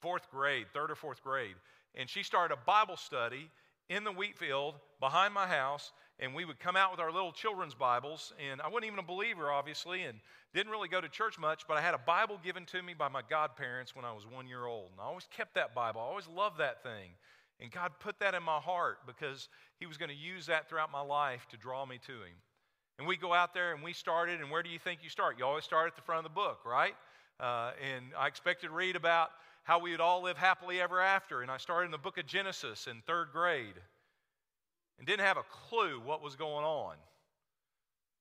fourth 0.00 0.30
grade, 0.30 0.66
third 0.72 0.92
or 0.92 0.94
fourth 0.94 1.20
grade. 1.20 1.56
And 1.96 2.08
she 2.08 2.22
started 2.22 2.54
a 2.54 2.64
Bible 2.64 2.96
study 2.96 3.50
in 3.88 4.04
the 4.04 4.12
wheat 4.12 4.38
field 4.38 4.76
behind 5.00 5.34
my 5.34 5.48
house, 5.48 5.90
and 6.20 6.34
we 6.34 6.44
would 6.44 6.60
come 6.60 6.76
out 6.76 6.90
with 6.90 7.00
our 7.00 7.10
little 7.10 7.32
children's 7.32 7.74
Bibles. 7.74 8.34
And 8.50 8.60
I 8.60 8.68
wasn't 8.68 8.86
even 8.86 8.98
a 8.98 9.02
believer, 9.02 9.50
obviously, 9.50 10.02
and 10.02 10.18
didn't 10.54 10.70
really 10.70 10.88
go 10.88 11.00
to 11.00 11.08
church 11.08 11.38
much, 11.38 11.62
but 11.66 11.78
I 11.78 11.80
had 11.80 11.94
a 11.94 11.98
Bible 11.98 12.38
given 12.44 12.66
to 12.66 12.82
me 12.82 12.92
by 12.92 13.08
my 13.08 13.22
godparents 13.28 13.96
when 13.96 14.04
I 14.04 14.12
was 14.12 14.26
one 14.26 14.46
year 14.46 14.66
old. 14.66 14.90
And 14.92 15.00
I 15.00 15.04
always 15.04 15.26
kept 15.34 15.54
that 15.54 15.74
Bible, 15.74 16.00
I 16.00 16.04
always 16.04 16.28
loved 16.28 16.58
that 16.58 16.82
thing. 16.82 17.10
And 17.58 17.70
God 17.70 17.92
put 18.00 18.18
that 18.20 18.34
in 18.34 18.42
my 18.42 18.58
heart 18.58 18.98
because 19.06 19.48
He 19.78 19.86
was 19.86 19.96
going 19.96 20.08
to 20.10 20.14
use 20.14 20.46
that 20.46 20.68
throughout 20.68 20.92
my 20.92 21.02
life 21.02 21.46
to 21.50 21.56
draw 21.56 21.84
me 21.84 21.98
to 22.06 22.12
Him. 22.12 22.36
And 22.98 23.08
we 23.08 23.16
go 23.16 23.32
out 23.32 23.54
there 23.54 23.72
and 23.72 23.82
we 23.82 23.92
started, 23.92 24.40
and 24.40 24.50
where 24.50 24.62
do 24.62 24.70
you 24.70 24.78
think 24.78 25.00
you 25.02 25.10
start? 25.10 25.38
You 25.38 25.44
always 25.46 25.64
start 25.64 25.88
at 25.88 25.96
the 25.96 26.02
front 26.02 26.24
of 26.24 26.24
the 26.24 26.34
book, 26.34 26.60
right? 26.66 26.94
Uh, 27.38 27.72
and 27.94 28.06
I 28.18 28.28
expected 28.28 28.68
to 28.68 28.72
read 28.72 28.96
about 28.96 29.30
how 29.64 29.78
we 29.78 29.90
would 29.90 30.00
all 30.00 30.22
live 30.22 30.36
happily 30.36 30.80
ever 30.80 31.00
after. 31.00 31.42
And 31.42 31.50
I 31.50 31.56
started 31.56 31.86
in 31.86 31.90
the 31.90 31.98
book 31.98 32.18
of 32.18 32.26
Genesis 32.26 32.86
in 32.86 33.02
third 33.06 33.28
grade 33.32 33.74
and 35.00 35.06
didn't 35.06 35.26
have 35.26 35.38
a 35.38 35.42
clue 35.68 35.98
what 36.04 36.22
was 36.22 36.36
going 36.36 36.64
on. 36.64 36.94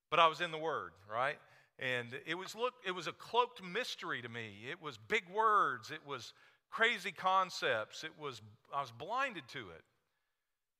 But 0.09 0.19
I 0.19 0.27
was 0.27 0.39
in 0.39 0.51
the 0.51 0.57
Word, 0.57 0.93
right? 1.11 1.37
And 1.77 2.07
it 2.25 2.35
was 2.35 2.55
look, 2.55 2.73
it 2.87 2.91
was 2.91 3.07
a 3.07 3.11
cloaked 3.11 3.61
mystery 3.61 4.21
to 4.21 4.29
me. 4.29 4.53
It 4.71 4.81
was 4.81 4.97
big 4.97 5.23
words, 5.33 5.91
it 5.91 5.99
was 6.07 6.33
crazy 6.71 7.11
concepts, 7.11 8.03
it 8.03 8.11
was 8.17 8.41
I 8.73 8.81
was 8.81 8.91
blinded 8.91 9.43
to 9.49 9.59
it. 9.59 9.83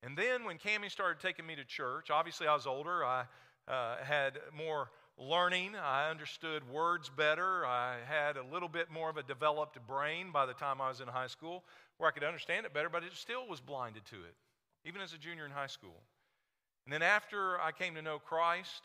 And 0.02 0.18
then 0.18 0.46
when 0.46 0.58
Cami 0.58 0.90
started 0.90 1.22
taking 1.22 1.46
me 1.46 1.58
to 1.58 1.66
church, 1.66 2.10
obviously 2.10 2.48
I 2.48 2.54
was 2.54 2.66
older, 2.66 3.04
I 3.04 3.26
uh, 3.68 3.98
had 4.02 4.40
more 4.58 4.92
learning, 5.18 5.76
I 5.76 6.10
understood 6.10 6.64
words 6.70 7.10
better, 7.10 7.66
I 7.66 7.98
had 8.08 8.38
a 8.38 8.44
little 8.54 8.70
bit 8.70 8.90
more 8.90 9.10
of 9.10 9.18
a 9.18 9.24
developed 9.24 9.78
brain 9.86 10.32
by 10.32 10.46
the 10.46 10.54
time 10.54 10.80
I 10.80 10.88
was 10.88 11.02
in 11.02 11.10
high 11.10 11.28
school, 11.28 11.66
where 11.98 12.08
I 12.08 12.14
could 12.14 12.24
understand 12.24 12.66
it 12.66 12.74
better, 12.74 12.88
but 12.88 13.04
it 13.04 13.12
still 13.14 13.46
was 13.46 13.60
blinded 13.60 14.06
to 14.06 14.16
it 14.16 14.36
even 14.86 15.02
as 15.02 15.14
a 15.14 15.18
junior 15.18 15.46
in 15.46 15.52
high 15.52 15.68
school. 15.68 16.02
And 16.86 16.94
then 16.94 17.02
after 17.02 17.60
I 17.60 17.72
came 17.72 17.96
to 17.96 18.02
know 18.02 18.20
Christ, 18.20 18.84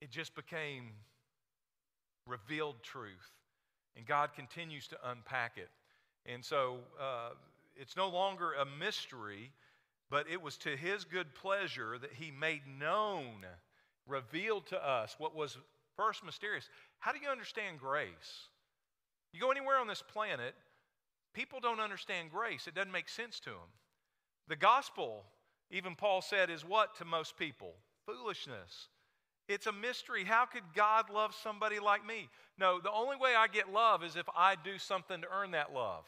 it 0.00 0.10
just 0.10 0.34
became 0.34 0.90
revealed 2.26 2.76
truth. 2.82 3.34
And 3.96 4.06
God 4.06 4.30
continues 4.34 4.86
to 4.88 4.96
unpack 5.04 5.56
it. 5.56 5.68
And 6.26 6.44
so 6.44 6.78
uh, 7.00 7.30
it's 7.76 7.96
no 7.96 8.08
longer 8.08 8.52
a 8.52 8.64
mystery, 8.64 9.50
but 10.10 10.26
it 10.30 10.40
was 10.40 10.56
to 10.58 10.76
His 10.76 11.04
good 11.04 11.34
pleasure 11.34 11.98
that 11.98 12.12
He 12.12 12.30
made 12.30 12.62
known, 12.78 13.46
revealed 14.06 14.66
to 14.68 14.86
us 14.88 15.16
what 15.18 15.34
was 15.34 15.58
first 15.96 16.24
mysterious. 16.24 16.68
How 16.98 17.12
do 17.12 17.18
you 17.20 17.28
understand 17.28 17.80
grace? 17.80 18.48
You 19.32 19.40
go 19.40 19.50
anywhere 19.50 19.78
on 19.78 19.86
this 19.86 20.02
planet, 20.02 20.54
people 21.34 21.60
don't 21.60 21.80
understand 21.80 22.30
grace, 22.30 22.66
it 22.66 22.74
doesn't 22.74 22.92
make 22.92 23.08
sense 23.08 23.40
to 23.40 23.50
them. 23.50 23.70
The 24.50 24.56
gospel 24.56 25.24
even 25.70 25.94
Paul 25.94 26.20
said, 26.20 26.50
is 26.50 26.64
what 26.64 26.96
to 26.96 27.04
most 27.04 27.38
people? 27.38 27.72
Foolishness. 28.04 28.88
It's 29.48 29.66
a 29.66 29.72
mystery. 29.72 30.24
How 30.24 30.44
could 30.44 30.62
God 30.74 31.10
love 31.10 31.34
somebody 31.42 31.78
like 31.78 32.04
me? 32.04 32.28
No, 32.58 32.80
the 32.80 32.90
only 32.90 33.16
way 33.16 33.34
I 33.36 33.46
get 33.46 33.72
love 33.72 34.02
is 34.04 34.16
if 34.16 34.26
I 34.36 34.56
do 34.62 34.78
something 34.78 35.20
to 35.22 35.28
earn 35.32 35.52
that 35.52 35.72
love. 35.72 36.04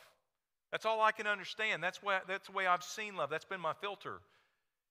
That's 0.72 0.86
all 0.86 1.00
I 1.00 1.12
can 1.12 1.26
understand. 1.26 1.82
That's, 1.82 2.02
why, 2.02 2.20
that's 2.26 2.48
the 2.48 2.52
way 2.52 2.66
I've 2.66 2.82
seen 2.82 3.16
love. 3.16 3.30
That's 3.30 3.44
been 3.44 3.60
my 3.60 3.74
filter. 3.74 4.20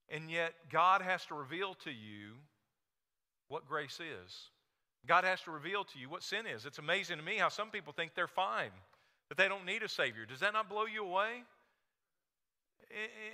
And 0.10 0.30
yet, 0.30 0.54
God 0.72 1.02
has 1.02 1.26
to 1.26 1.36
reveal 1.36 1.76
to 1.84 1.92
you 1.92 2.36
what 3.48 3.68
grace 3.68 4.00
is. 4.00 4.50
God 5.08 5.24
has 5.24 5.42
to 5.42 5.52
reveal 5.52 5.84
to 5.84 6.00
you 6.00 6.10
what 6.10 6.24
sin 6.24 6.46
is. 6.46 6.66
It's 6.66 6.78
amazing 6.78 7.18
to 7.18 7.24
me 7.24 7.38
how 7.38 7.50
some 7.50 7.70
people 7.70 7.94
think 7.94 8.12
they're 8.16 8.28
fine, 8.28 8.72
that 9.30 9.38
they 9.38 9.48
don't 9.48 9.66
need 9.66 9.84
a 9.84 9.90
Savior. 9.90 10.26
Does 10.26 10.42
that 10.42 10.54
not 10.54 10.70
blow 10.70 10.86
you 10.86 11.04
away? 11.04 11.44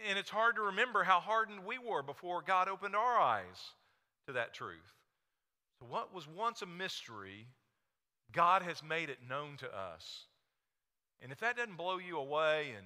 And 0.10 0.18
it's 0.18 0.30
hard 0.30 0.56
to 0.56 0.62
remember 0.64 1.04
how 1.04 1.20
hardened 1.20 1.66
we 1.66 1.78
were 1.78 2.04
before 2.04 2.42
God 2.42 2.68
opened 2.68 2.96
our 2.96 3.18
eyes 3.20 3.74
to 4.28 4.34
that 4.34 4.54
truth. 4.54 4.94
So, 5.80 5.86
what 5.88 6.14
was 6.14 6.28
once 6.28 6.62
a 6.62 6.66
mystery, 6.66 7.48
God 8.32 8.62
has 8.62 8.84
made 8.84 9.10
it 9.10 9.20
known 9.28 9.58
to 9.58 9.68
us. 9.68 10.26
And 11.22 11.32
if 11.32 11.40
that 11.40 11.58
doesn't 11.58 11.78
blow 11.78 11.98
you 11.98 12.18
away 12.18 12.74
and 12.78 12.86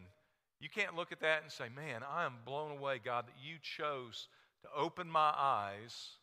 you 0.60 0.69
can't 0.69 0.95
look 0.95 1.12
at 1.12 1.21
that 1.21 1.43
and 1.43 1.51
say, 1.51 1.65
Man, 1.73 2.01
I 2.10 2.25
am 2.25 2.36
blown 2.45 2.71
away, 2.71 2.99
God, 3.03 3.27
that 3.27 3.36
you 3.43 3.57
chose 3.62 4.27
to 4.63 4.69
open 4.75 5.10
my 5.10 5.34
eyes, 5.36 6.17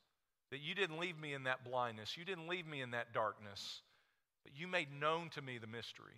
that 0.51 0.61
you 0.61 0.75
didn't 0.75 1.01
leave 1.01 1.19
me 1.19 1.35
in 1.35 1.45
that 1.45 1.65
blindness, 1.65 2.17
you 2.17 2.25
didn't 2.25 2.49
leave 2.49 2.67
me 2.67 2.81
in 2.81 2.93
that 2.93 3.13
darkness, 3.13 3.83
but 4.45 4.53
you 4.57 4.67
made 4.67 4.89
known 4.93 5.29
to 5.31 5.43
me 5.43 5.59
the 5.59 5.67
mystery. 5.67 6.15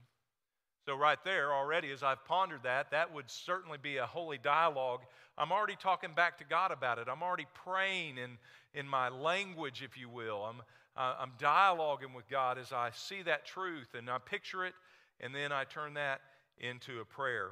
So, 0.87 0.97
right 0.97 1.19
there, 1.25 1.53
already, 1.53 1.91
as 1.91 2.03
I've 2.03 2.25
pondered 2.25 2.63
that, 2.63 2.91
that 2.91 3.13
would 3.13 3.29
certainly 3.31 3.77
be 3.81 3.99
a 3.99 4.07
holy 4.07 4.39
dialogue. 4.39 5.01
I'm 5.37 5.53
already 5.53 5.77
talking 5.77 6.15
back 6.15 6.39
to 6.39 6.45
God 6.45 6.73
about 6.73 6.99
it. 6.99 7.07
I'm 7.11 7.23
already 7.23 7.47
praying 7.65 8.17
in, 8.17 8.39
in 8.73 8.89
my 8.89 9.11
language, 9.11 9.83
if 9.83 9.99
you 9.99 10.09
will. 10.09 10.43
I'm, 10.43 10.63
uh, 10.97 11.17
I'm 11.21 11.33
dialoguing 11.39 12.15
with 12.15 12.29
God 12.29 12.57
as 12.57 12.73
I 12.73 12.91
see 12.95 13.23
that 13.23 13.45
truth 13.45 13.95
and 13.97 14.09
I 14.09 14.19
picture 14.19 14.65
it, 14.65 14.75
and 15.21 15.35
then 15.35 15.53
I 15.53 15.65
turn 15.65 15.95
that 15.95 16.23
into 16.59 17.01
a 17.01 17.05
prayer. 17.05 17.51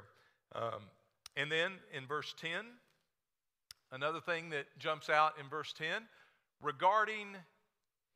Um, 0.55 0.81
and 1.37 1.51
then 1.51 1.73
in 1.95 2.07
verse 2.07 2.33
10, 2.41 2.65
another 3.91 4.21
thing 4.21 4.49
that 4.49 4.65
jumps 4.79 5.09
out 5.09 5.33
in 5.39 5.47
verse 5.49 5.73
10 5.73 5.87
regarding 6.61 7.27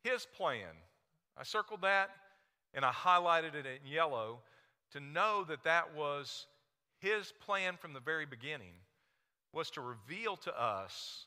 his 0.04 0.26
plan. 0.36 0.76
I 1.38 1.44
circled 1.44 1.82
that 1.82 2.10
and 2.74 2.84
I 2.84 2.92
highlighted 2.92 3.56
it 3.56 3.66
in 3.66 3.92
yellow 3.92 4.40
to 4.94 5.00
know 5.00 5.44
that 5.48 5.64
that 5.64 5.96
was 5.96 6.48
his 7.00 7.34
plan 7.46 7.76
from 7.78 7.94
the 7.94 8.00
very 8.00 8.26
beginning 8.26 8.74
was 9.52 9.70
to 9.72 9.82
reveal 9.82 10.38
to 10.38 10.62
us 10.62 11.26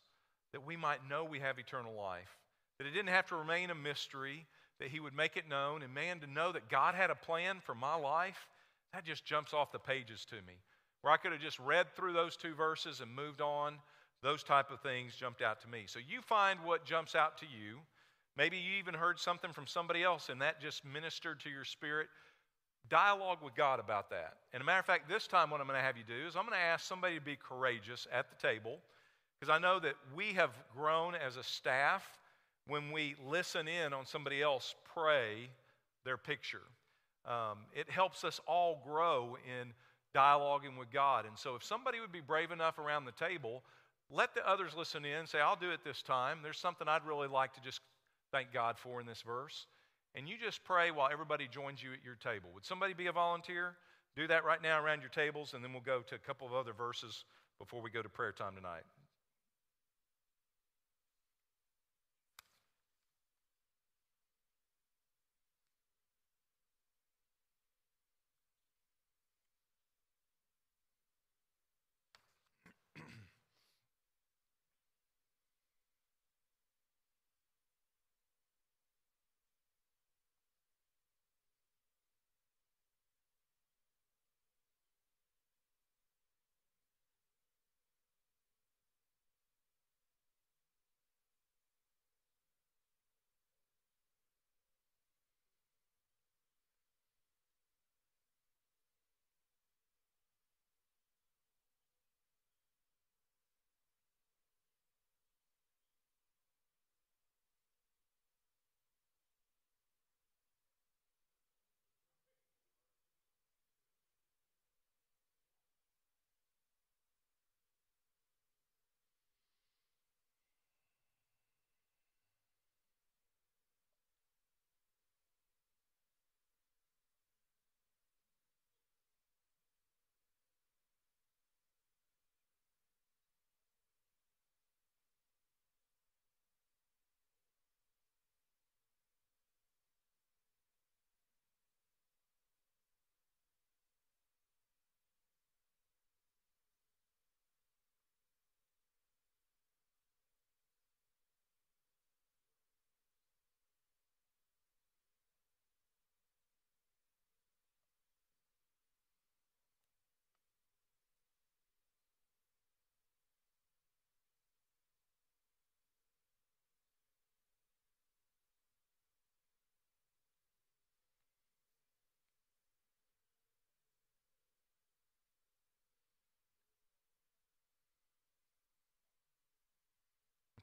that 0.53 0.67
we 0.67 0.77
might 0.77 1.09
know 1.09 1.25
we 1.25 1.39
have 1.41 1.59
eternal 1.59 1.95
life 1.95 2.37
that 2.79 2.87
it 2.87 2.91
didn't 2.91 3.09
have 3.09 3.27
to 3.27 3.37
remain 3.37 3.71
a 3.71 3.75
mystery 3.75 4.47
that 4.79 4.89
he 4.89 5.01
would 5.01 5.15
make 5.15 5.37
it 5.37 5.49
known. 5.49 5.83
And 5.83 5.95
man 5.95 6.21
to 6.21 6.27
know 6.27 6.53
that 6.53 6.69
god 6.69 6.95
had 6.95 7.11
a 7.11 7.15
plan 7.15 7.59
for 7.65 7.75
my 7.75 7.95
life 7.95 8.49
that 8.93 9.05
just 9.05 9.25
jumps 9.25 9.53
off 9.53 9.73
the 9.73 9.79
pages 9.79 10.25
to 10.27 10.37
me. 10.47 10.55
Where 11.03 11.13
i 11.13 11.17
could 11.17 11.33
have 11.33 11.41
just 11.41 11.59
read 11.59 11.87
through 11.95 12.13
those 12.13 12.37
two 12.37 12.55
verses 12.55 13.01
and 13.01 13.15
moved 13.15 13.41
on 13.41 13.79
those 14.23 14.43
type 14.43 14.71
of 14.71 14.81
things 14.81 15.15
jumped 15.15 15.43
out 15.43 15.61
to 15.61 15.69
me. 15.69 15.85
So 15.87 15.99
you 16.07 16.21
find 16.21 16.59
what 16.65 16.85
jumps 16.85 17.15
out 17.15 17.39
to 17.39 17.45
you. 17.45 17.79
Maybe 18.37 18.57
you 18.57 18.79
even 18.79 18.95
heard 18.95 19.19
something 19.19 19.53
from 19.53 19.67
somebody 19.67 20.03
else 20.03 20.29
and 20.29 20.41
that 20.43 20.61
just 20.61 20.85
ministered 20.85 21.41
to 21.41 21.51
your 21.51 21.65
spirit 21.65 22.09
dialogue 22.89 23.39
with 23.43 23.55
God 23.55 23.81
about 23.81 24.11
that. 24.11 24.37
And 24.53 24.63
a 24.63 24.65
matter 24.65 24.81
of 24.81 24.87
fact, 24.87 25.09
this 25.09 25.27
time 25.27 25.51
what 25.51 25.61
I'm 25.61 25.67
going 25.67 25.79
to 25.79 25.85
have 25.85 25.97
you 25.97 26.05
do 26.07 26.27
is 26.27 26.37
I'm 26.37 26.43
going 26.43 26.59
to 26.59 26.65
ask 26.65 26.85
somebody 26.87 27.17
to 27.17 27.21
be 27.21 27.37
courageous 27.37 28.07
at 28.13 28.27
the 28.29 28.47
table 28.47 28.79
because 29.39 29.53
I 29.53 29.59
know 29.59 29.79
that 29.81 29.95
we 30.15 30.33
have 30.35 30.51
grown 30.75 31.15
as 31.15 31.37
a 31.37 31.43
staff 31.43 32.05
when 32.67 32.91
we 32.91 33.15
listen 33.27 33.69
in 33.69 33.93
on 33.93 34.07
somebody 34.07 34.43
else 34.43 34.75
pray 34.95 35.51
their 36.05 36.17
picture. 36.17 36.63
Um, 37.27 37.59
it 37.75 37.91
helps 37.91 38.25
us 38.25 38.41
all 38.47 38.81
grow 38.85 39.37
in 39.45 39.73
dialoguing 40.15 40.79
with 40.79 40.91
God. 40.91 41.27
And 41.27 41.39
so 41.39 41.55
if 41.55 41.65
somebody 41.65 42.01
would 42.01 42.13
be 42.13 42.21
brave 42.21 42.51
enough 42.51 42.79
around 42.79 43.05
the 43.05 43.13
table, 43.13 43.63
let 44.11 44.35
the 44.35 44.49
others 44.49 44.73
listen 44.77 45.05
in 45.05 45.27
say, 45.27 45.41
I'll 45.41 45.57
do 45.57 45.71
it 45.71 45.81
this 45.85 46.03
time. 46.03 46.39
There's 46.43 46.59
something 46.59 46.89
I'd 46.89 47.05
really 47.05 47.29
like 47.29 47.53
to 47.55 47.61
just 47.61 47.81
thank 48.33 48.53
God 48.53 48.79
for 48.79 49.01
in 49.01 49.07
this 49.07 49.23
verse 49.23 49.67
and 50.17 50.27
you 50.27 50.37
just 50.43 50.65
pray 50.65 50.91
while 50.91 51.11
everybody 51.13 51.47
joins 51.47 51.83
you 51.83 51.93
at 51.93 52.03
your 52.03 52.15
table. 52.15 52.49
Would 52.55 52.65
somebody 52.65 52.95
be 52.95 53.07
a 53.07 53.13
volunteer? 53.13 53.75
Do 54.17 54.27
that 54.29 54.45
right 54.45 54.63
now 54.63 54.83
around 54.83 55.01
your 55.01 55.11
tables, 55.11 55.53
and 55.53 55.63
then 55.63 55.73
we'll 55.73 55.83
go 55.83 56.01
to 56.01 56.15
a 56.15 56.19
couple 56.19 56.47
of 56.47 56.55
other 56.55 56.73
verses 56.73 57.25
before 57.59 57.83
we 57.83 57.91
go 57.91 58.01
to 58.01 58.09
prayer 58.09 58.33
time 58.33 58.55
tonight. 58.57 58.85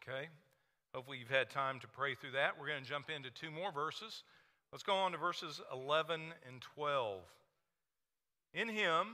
Okay? 0.07 0.27
Hopefully, 0.93 1.17
you've 1.17 1.29
had 1.29 1.49
time 1.49 1.79
to 1.79 1.87
pray 1.87 2.13
through 2.13 2.31
that. 2.31 2.59
We're 2.59 2.67
going 2.67 2.83
to 2.83 2.89
jump 2.89 3.09
into 3.09 3.31
two 3.31 3.49
more 3.49 3.71
verses. 3.71 4.23
Let's 4.71 4.83
go 4.83 4.95
on 4.95 5.11
to 5.13 5.17
verses 5.17 5.61
11 5.71 6.21
and 6.47 6.61
12. 6.75 7.21
In 8.53 8.67
him, 8.69 9.07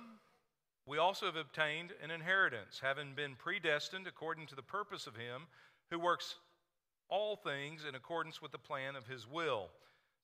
we 0.86 0.98
also 0.98 1.28
have 1.28 1.36
obtained 1.36 1.92
an 2.04 2.12
inheritance, 2.12 2.80
having 2.82 3.14
been 3.14 3.36
predestined 3.36 4.08
according 4.08 4.48
to 4.48 4.56
the 4.56 4.64
purpose 4.64 5.06
of 5.06 5.16
him 5.16 5.44
who 5.92 6.00
works 6.00 6.36
all 7.10 7.36
things 7.36 7.86
in 7.88 7.96
accordance 7.96 8.42
with 8.42 8.52
the 8.52 8.58
plan 8.58 8.96
of 8.96 9.08
his 9.08 9.28
will, 9.28 9.70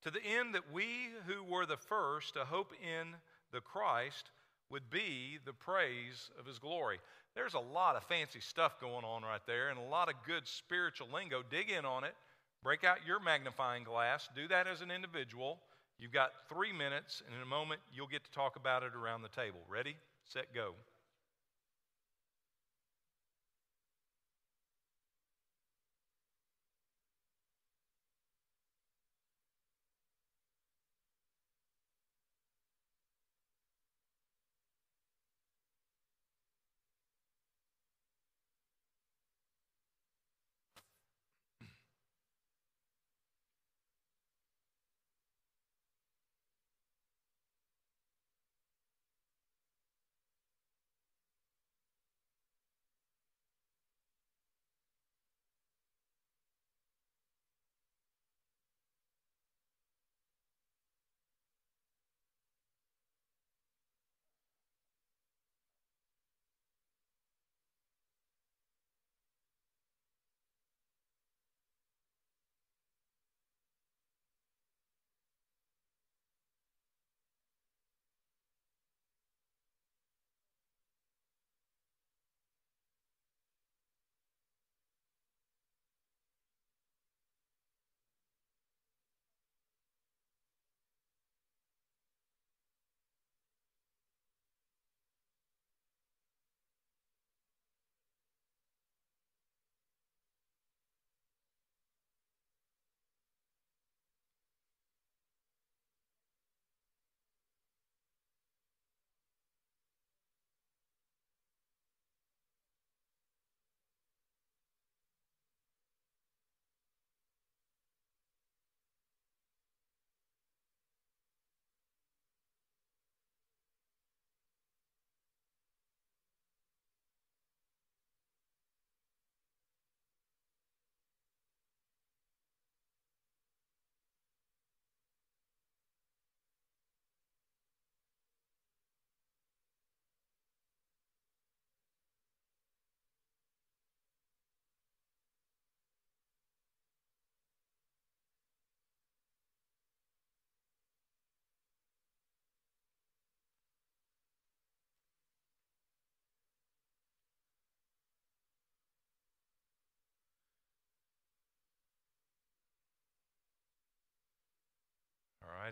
to 0.03 0.11
the 0.11 0.23
end 0.23 0.55
that 0.55 0.73
we 0.73 1.09
who 1.27 1.43
were 1.43 1.65
the 1.65 1.77
first 1.77 2.33
to 2.33 2.45
hope 2.45 2.71
in 2.81 3.15
the 3.51 3.61
Christ 3.61 4.31
would 4.69 4.89
be 4.89 5.37
the 5.45 5.53
praise 5.53 6.29
of 6.39 6.45
his 6.45 6.59
glory. 6.59 6.99
There's 7.35 7.53
a 7.53 7.59
lot 7.59 7.95
of 7.95 8.03
fancy 8.05 8.39
stuff 8.39 8.79
going 8.79 9.03
on 9.03 9.23
right 9.23 9.41
there 9.45 9.69
and 9.69 9.77
a 9.77 9.83
lot 9.83 10.07
of 10.07 10.15
good 10.25 10.47
spiritual 10.47 11.07
lingo. 11.13 11.43
Dig 11.49 11.69
in 11.69 11.85
on 11.85 12.03
it. 12.03 12.15
Break 12.63 12.83
out 12.83 12.97
your 13.05 13.19
magnifying 13.19 13.83
glass. 13.83 14.29
Do 14.35 14.47
that 14.47 14.67
as 14.67 14.81
an 14.81 14.89
individual. 14.89 15.59
You've 15.99 16.13
got 16.13 16.31
three 16.49 16.73
minutes, 16.73 17.21
and 17.25 17.35
in 17.35 17.41
a 17.41 17.45
moment, 17.45 17.81
you'll 17.93 18.07
get 18.07 18.23
to 18.23 18.31
talk 18.31 18.55
about 18.55 18.83
it 18.83 18.95
around 18.95 19.21
the 19.21 19.29
table. 19.29 19.59
Ready, 19.69 19.95
set, 20.25 20.53
go. 20.53 20.73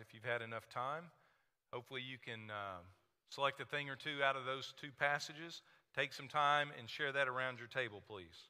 If 0.03 0.13
you've 0.13 0.29
had 0.29 0.41
enough 0.41 0.67
time, 0.67 1.05
hopefully 1.71 2.01
you 2.01 2.17
can 2.19 2.51
uh, 2.51 2.83
select 3.29 3.61
a 3.61 3.65
thing 3.65 3.89
or 3.89 3.95
two 3.95 4.21
out 4.23 4.35
of 4.35 4.43
those 4.43 4.73
two 4.79 4.89
passages. 4.99 5.61
Take 5.95 6.11
some 6.11 6.27
time 6.27 6.71
and 6.77 6.89
share 6.89 7.13
that 7.13 7.29
around 7.29 7.57
your 7.57 7.69
table, 7.69 8.01
please. 8.05 8.49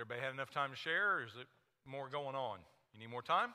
Everybody 0.00 0.22
had 0.22 0.32
enough 0.32 0.50
time 0.50 0.70
to 0.70 0.76
share, 0.76 1.16
or 1.16 1.24
is 1.24 1.32
it 1.38 1.46
more 1.84 2.08
going 2.08 2.34
on? 2.34 2.60
You 2.94 3.00
need 3.00 3.10
more 3.10 3.20
time? 3.20 3.50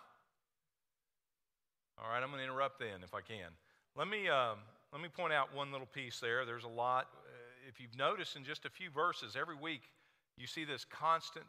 All 1.98 2.08
right, 2.08 2.22
I'm 2.22 2.30
going 2.30 2.38
to 2.38 2.44
interrupt 2.44 2.78
then 2.78 3.02
if 3.04 3.16
I 3.16 3.22
can. 3.22 3.50
Let 3.98 4.08
me, 4.08 4.30
uh, 4.30 4.54
let 4.94 5.02
me 5.02 5.10
point 5.10 5.34
out 5.34 5.56
one 5.56 5.72
little 5.72 5.88
piece 5.88 6.20
there. 6.20 6.46
There's 6.46 6.64
a 6.64 6.68
lot. 6.68 7.08
Uh, 7.26 7.68
if 7.68 7.82
you've 7.82 7.98
noticed 7.98 8.36
in 8.36 8.44
just 8.44 8.64
a 8.66 8.70
few 8.70 8.92
verses, 8.92 9.36
every 9.36 9.56
week 9.56 9.90
you 10.38 10.46
see 10.46 10.66
this 10.66 10.86
constant 10.86 11.46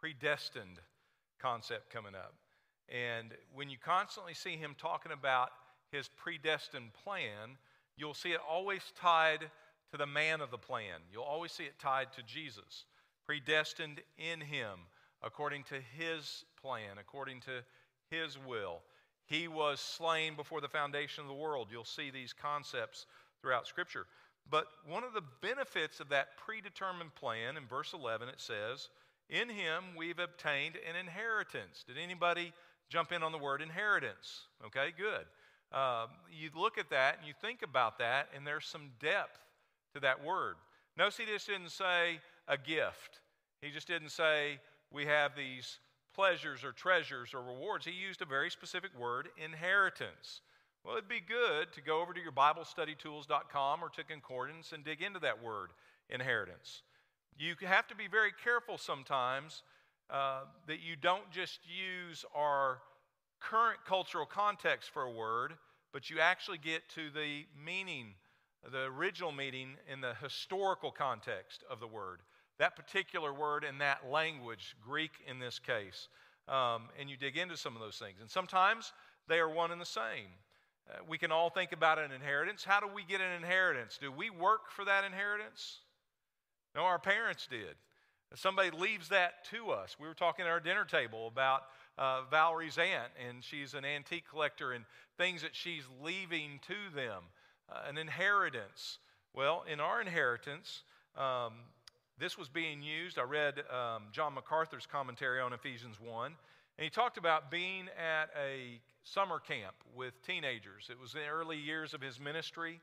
predestined 0.00 0.80
concept 1.40 1.88
coming 1.88 2.16
up. 2.16 2.34
And 2.88 3.34
when 3.54 3.70
you 3.70 3.76
constantly 3.78 4.34
see 4.34 4.56
him 4.56 4.74
talking 4.76 5.12
about 5.12 5.50
his 5.92 6.08
predestined 6.08 6.92
plan, 7.04 7.56
you'll 7.96 8.14
see 8.14 8.30
it 8.30 8.40
always 8.50 8.82
tied 9.00 9.48
to 9.92 9.96
the 9.96 10.06
man 10.06 10.40
of 10.40 10.50
the 10.50 10.58
plan. 10.58 11.02
You'll 11.12 11.22
always 11.22 11.52
see 11.52 11.64
it 11.64 11.78
tied 11.78 12.12
to 12.14 12.22
Jesus, 12.24 12.86
predestined 13.30 14.00
in 14.18 14.40
him 14.40 14.76
according 15.22 15.62
to 15.62 15.76
his 15.96 16.44
plan, 16.60 16.98
according 16.98 17.38
to 17.38 17.62
his 18.10 18.36
will. 18.44 18.80
He 19.26 19.46
was 19.46 19.78
slain 19.78 20.34
before 20.34 20.60
the 20.60 20.66
foundation 20.66 21.22
of 21.22 21.28
the 21.28 21.34
world. 21.34 21.68
You'll 21.70 21.84
see 21.84 22.10
these 22.10 22.32
concepts 22.32 23.06
throughout 23.40 23.68
Scripture. 23.68 24.06
But 24.50 24.66
one 24.84 25.04
of 25.04 25.12
the 25.12 25.22
benefits 25.42 26.00
of 26.00 26.08
that 26.08 26.36
predetermined 26.44 27.14
plan, 27.14 27.56
in 27.56 27.68
verse 27.68 27.92
11, 27.94 28.28
it 28.28 28.40
says, 28.40 28.88
In 29.28 29.48
him 29.48 29.84
we've 29.96 30.18
obtained 30.18 30.74
an 30.88 30.96
inheritance. 30.96 31.84
Did 31.86 31.98
anybody 32.02 32.52
jump 32.88 33.12
in 33.12 33.22
on 33.22 33.30
the 33.30 33.38
word 33.38 33.62
inheritance? 33.62 34.48
Okay, 34.66 34.88
good. 34.98 35.26
Uh, 35.70 36.06
you 36.32 36.50
look 36.56 36.78
at 36.78 36.90
that 36.90 37.18
and 37.18 37.28
you 37.28 37.34
think 37.40 37.62
about 37.62 37.96
that, 38.00 38.26
and 38.34 38.44
there's 38.44 38.66
some 38.66 38.90
depth 38.98 39.38
to 39.94 40.00
that 40.00 40.24
word. 40.24 40.56
Notice 40.96 41.16
he 41.16 41.26
just 41.26 41.46
didn't 41.46 41.70
say 41.70 42.18
a 42.50 42.58
gift, 42.58 43.20
he 43.62 43.70
just 43.70 43.86
didn't 43.86 44.10
say 44.10 44.58
we 44.90 45.06
have 45.06 45.36
these 45.36 45.78
pleasures 46.14 46.64
or 46.64 46.72
treasures 46.72 47.32
or 47.32 47.42
rewards. 47.42 47.86
He 47.86 47.92
used 47.92 48.20
a 48.20 48.26
very 48.26 48.50
specific 48.50 48.90
word, 48.98 49.28
inheritance. 49.42 50.40
Well, 50.84 50.96
it'd 50.96 51.08
be 51.08 51.20
good 51.20 51.72
to 51.74 51.80
go 51.80 52.00
over 52.00 52.12
to 52.12 52.20
your 52.20 52.32
BibleStudyTools.com 52.32 53.84
or 53.84 53.88
to 53.90 54.04
Concordance 54.04 54.72
and 54.72 54.84
dig 54.84 55.00
into 55.00 55.20
that 55.20 55.42
word, 55.42 55.70
inheritance. 56.08 56.82
You 57.38 57.54
have 57.66 57.86
to 57.88 57.94
be 57.94 58.08
very 58.08 58.32
careful 58.42 58.76
sometimes 58.78 59.62
uh, 60.10 60.40
that 60.66 60.80
you 60.80 60.96
don't 60.96 61.30
just 61.30 61.60
use 61.64 62.24
our 62.34 62.78
current 63.38 63.78
cultural 63.86 64.26
context 64.26 64.90
for 64.90 65.02
a 65.02 65.10
word, 65.10 65.54
but 65.92 66.10
you 66.10 66.18
actually 66.18 66.58
get 66.58 66.88
to 66.90 67.10
the 67.10 67.44
meaning, 67.64 68.14
the 68.70 68.84
original 68.84 69.32
meaning 69.32 69.76
in 69.90 70.00
the 70.00 70.14
historical 70.14 70.90
context 70.90 71.62
of 71.70 71.78
the 71.78 71.86
word 71.86 72.20
that 72.60 72.76
particular 72.76 73.32
word 73.32 73.64
in 73.64 73.78
that 73.78 74.10
language, 74.10 74.76
Greek 74.86 75.12
in 75.26 75.38
this 75.38 75.58
case. 75.58 76.08
Um, 76.46 76.84
and 76.98 77.08
you 77.08 77.16
dig 77.16 77.38
into 77.38 77.56
some 77.56 77.74
of 77.74 77.80
those 77.80 77.96
things. 77.96 78.20
And 78.20 78.30
sometimes 78.30 78.92
they 79.28 79.38
are 79.38 79.48
one 79.48 79.70
and 79.70 79.80
the 79.80 79.86
same. 79.86 80.28
Uh, 80.88 80.98
we 81.08 81.16
can 81.16 81.32
all 81.32 81.48
think 81.48 81.72
about 81.72 81.98
an 81.98 82.12
inheritance. 82.12 82.62
How 82.62 82.78
do 82.78 82.86
we 82.86 83.02
get 83.02 83.22
an 83.22 83.32
inheritance? 83.32 83.98
Do 84.00 84.12
we 84.12 84.28
work 84.28 84.70
for 84.70 84.84
that 84.84 85.04
inheritance? 85.04 85.78
No, 86.74 86.82
our 86.82 86.98
parents 86.98 87.48
did. 87.50 87.76
Somebody 88.34 88.70
leaves 88.70 89.08
that 89.08 89.44
to 89.50 89.70
us. 89.70 89.96
We 89.98 90.06
were 90.06 90.14
talking 90.14 90.44
at 90.44 90.50
our 90.50 90.60
dinner 90.60 90.84
table 90.84 91.28
about 91.28 91.62
uh, 91.98 92.22
Valerie's 92.30 92.78
aunt, 92.78 93.10
and 93.26 93.42
she's 93.42 93.74
an 93.74 93.84
antique 93.84 94.24
collector 94.30 94.72
and 94.72 94.84
things 95.16 95.42
that 95.42 95.56
she's 95.56 95.84
leaving 96.02 96.60
to 96.68 96.94
them, 96.94 97.22
uh, 97.68 97.88
an 97.88 97.98
inheritance. 97.98 98.98
Well, 99.34 99.64
in 99.70 99.80
our 99.80 100.00
inheritance, 100.00 100.82
um, 101.16 101.54
this 102.20 102.36
was 102.36 102.48
being 102.48 102.82
used. 102.82 103.18
I 103.18 103.22
read 103.22 103.60
um, 103.70 104.04
John 104.12 104.34
MacArthur's 104.34 104.84
commentary 104.84 105.40
on 105.40 105.54
Ephesians 105.54 105.96
1, 105.98 106.26
and 106.26 106.84
he 106.84 106.90
talked 106.90 107.16
about 107.16 107.50
being 107.50 107.88
at 107.98 108.28
a 108.38 108.78
summer 109.04 109.38
camp 109.38 109.74
with 109.96 110.12
teenagers. 110.24 110.88
It 110.90 111.00
was 111.00 111.14
the 111.14 111.26
early 111.26 111.56
years 111.56 111.94
of 111.94 112.02
his 112.02 112.20
ministry. 112.20 112.78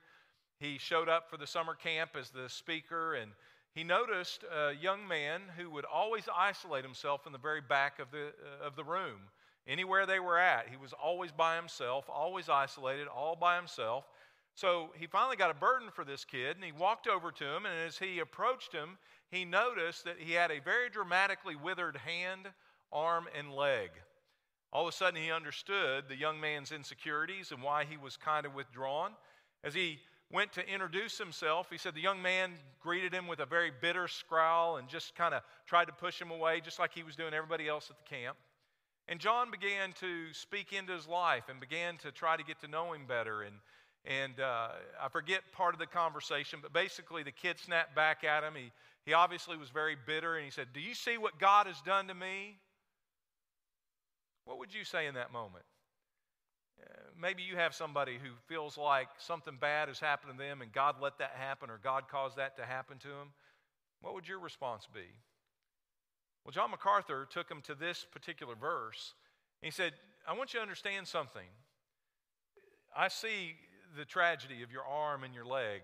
He 0.59 0.79
showed 0.79 1.07
up 1.07 1.29
for 1.29 1.38
the 1.38 1.45
summer 1.45 1.75
camp 1.75 2.11
as 2.19 2.31
the 2.31 2.49
speaker, 2.49 3.13
and 3.13 3.31
he 3.75 3.83
noticed 3.83 4.43
a 4.43 4.73
young 4.73 5.07
man 5.07 5.41
who 5.55 5.69
would 5.69 5.85
always 5.85 6.23
isolate 6.35 6.83
himself 6.83 7.27
in 7.27 7.31
the 7.31 7.38
very 7.38 7.61
back 7.61 7.99
of 7.99 8.09
the, 8.09 8.29
uh, 8.29 8.65
of 8.65 8.75
the 8.75 8.83
room. 8.83 9.19
Anywhere 9.67 10.07
they 10.07 10.19
were 10.19 10.39
at, 10.39 10.67
he 10.67 10.77
was 10.77 10.93
always 10.93 11.31
by 11.31 11.55
himself, 11.55 12.05
always 12.09 12.49
isolated, 12.49 13.07
all 13.07 13.35
by 13.35 13.55
himself. 13.55 14.05
So 14.55 14.89
he 14.95 15.05
finally 15.05 15.35
got 15.35 15.51
a 15.51 15.53
burden 15.53 15.89
for 15.93 16.03
this 16.03 16.25
kid, 16.25 16.55
and 16.55 16.65
he 16.65 16.71
walked 16.71 17.07
over 17.07 17.31
to 17.31 17.45
him, 17.45 17.67
and 17.67 17.88
as 17.88 17.99
he 17.99 18.17
approached 18.17 18.73
him, 18.73 18.97
he 19.32 19.45
noticed 19.45 20.05
that 20.05 20.17
he 20.19 20.34
had 20.34 20.51
a 20.51 20.59
very 20.59 20.89
dramatically 20.89 21.55
withered 21.55 21.97
hand, 21.97 22.47
arm, 22.91 23.28
and 23.38 23.53
leg. 23.53 23.89
All 24.71 24.88
of 24.88 24.93
a 24.93 24.97
sudden, 24.97 25.21
he 25.21 25.32
understood 25.32 26.05
the 26.07 26.15
young 26.15 26.39
man's 26.39 26.71
insecurities 26.71 27.51
and 27.51 27.61
why 27.61 27.86
he 27.86 27.97
was 27.97 28.17
kind 28.17 28.45
of 28.45 28.53
withdrawn. 28.53 29.11
As 29.63 29.73
he 29.73 29.99
went 30.32 30.51
to 30.53 30.67
introduce 30.67 31.17
himself, 31.17 31.67
he 31.69 31.78
said 31.78 31.95
the 31.95 32.01
young 32.01 32.21
man 32.21 32.53
greeted 32.82 33.13
him 33.13 33.28
with 33.28 33.39
a 33.39 33.45
very 33.45 33.71
bitter 33.82 34.07
scowl 34.07 34.78
and 34.78 34.89
just 34.89 35.15
kind 35.15 35.34
of 35.34 35.41
tried 35.65 35.86
to 35.86 35.93
push 35.93 36.21
him 36.21 36.32
away, 36.32 36.61
just 36.61 36.80
like 36.80 36.93
he 36.93 37.03
was 37.03 37.15
doing 37.15 37.34
everybody 37.34 37.67
else 37.67 37.89
at 37.89 37.97
the 37.97 38.15
camp. 38.15 38.38
And 39.07 39.19
John 39.21 39.51
began 39.51 39.93
to 40.01 40.34
speak 40.34 40.73
into 40.73 40.91
his 40.91 41.07
life 41.07 41.45
and 41.49 41.61
began 41.61 41.97
to 41.99 42.11
try 42.11 42.36
to 42.36 42.43
get 42.43 42.59
to 42.59 42.67
know 42.67 42.91
him 42.91 43.05
better. 43.07 43.43
And, 43.43 43.55
and 44.03 44.39
uh, 44.41 44.69
I 45.01 45.07
forget 45.09 45.41
part 45.53 45.73
of 45.73 45.80
the 45.80 45.86
conversation, 45.86 46.59
but 46.61 46.73
basically 46.73 47.23
the 47.23 47.32
kid 47.32 47.57
snapped 47.57 47.95
back 47.95 48.25
at 48.25 48.43
him. 48.43 48.53
He, 48.55 48.71
he 49.08 49.14
obviously 49.14 49.55
was 49.55 49.70
very 49.70 49.95
bitter 49.95 50.36
and 50.36 50.43
he 50.43 50.51
said, 50.51 50.68
Do 50.74 50.82
you 50.82 50.93
see 50.93 51.18
what 51.18 51.39
God 51.39 51.66
has 51.66 51.80
done 51.84 52.10
to 52.10 52.14
me? 52.14 52.58
What 54.43 54.60
would 54.60 54.74
you 54.74 54.84
say 54.84 55.08
in 55.08 55.14
that 55.14 55.32
moment? 55.32 55.64
Uh, 56.84 56.89
maybe 57.18 57.41
you 57.41 57.55
have 57.55 57.74
somebody 57.74 58.18
who 58.22 58.32
feels 58.47 58.78
like 58.78 59.08
something 59.18 59.55
bad 59.62 59.88
has 59.88 60.01
happened 60.01 60.34
to 60.34 60.38
them 60.38 60.62
and 60.62 60.74
God 60.74 60.95
let 61.01 61.20
that 61.20 61.32
happen 61.38 61.70
or 61.70 61.80
God 61.82 62.10
caused 62.12 62.36
that 62.36 62.58
to 62.58 62.66
happen 62.66 62.97
to 62.97 63.08
them. 63.08 63.32
What 64.01 64.14
would 64.14 64.28
your 64.28 64.39
response 64.39 64.86
be? 64.93 65.08
Well, 66.43 66.51
John 66.51 66.72
MacArthur 66.72 67.26
took 67.32 67.49
him 67.49 67.62
to 67.62 67.76
this 67.76 68.05
particular 68.12 68.55
verse. 68.55 69.14
And 69.62 69.68
he 69.68 69.72
said, 69.72 69.93
I 70.28 70.34
want 70.34 70.53
you 70.53 70.60
to 70.60 70.64
understand 70.64 71.08
something. 71.08 71.47
I 72.95 73.08
see 73.08 73.55
the 73.97 74.03
tragedy 74.03 74.64
of 74.64 74.72
your 74.72 74.84
arm 74.84 75.24
and 75.24 75.34
your 75.34 75.45
leg, 75.45 75.80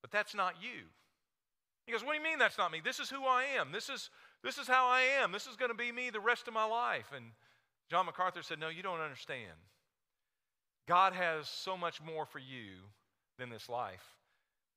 but 0.00 0.10
that's 0.10 0.34
not 0.34 0.54
you. 0.60 0.86
He 1.86 1.92
goes, 1.92 2.02
What 2.02 2.12
do 2.12 2.18
you 2.18 2.24
mean 2.24 2.38
that's 2.38 2.58
not 2.58 2.72
me? 2.72 2.80
This 2.82 3.00
is 3.00 3.10
who 3.10 3.24
I 3.24 3.44
am. 3.58 3.72
This 3.72 3.88
is, 3.88 4.10
this 4.42 4.58
is 4.58 4.66
how 4.66 4.86
I 4.86 5.02
am. 5.22 5.32
This 5.32 5.46
is 5.46 5.56
going 5.56 5.70
to 5.70 5.76
be 5.76 5.92
me 5.92 6.10
the 6.10 6.20
rest 6.20 6.48
of 6.48 6.54
my 6.54 6.64
life. 6.64 7.12
And 7.14 7.26
John 7.90 8.06
MacArthur 8.06 8.42
said, 8.42 8.58
No, 8.58 8.68
you 8.68 8.82
don't 8.82 9.00
understand. 9.00 9.58
God 10.86 11.12
has 11.14 11.48
so 11.48 11.76
much 11.76 12.02
more 12.02 12.26
for 12.26 12.38
you 12.38 12.72
than 13.38 13.50
this 13.50 13.68
life. 13.68 14.04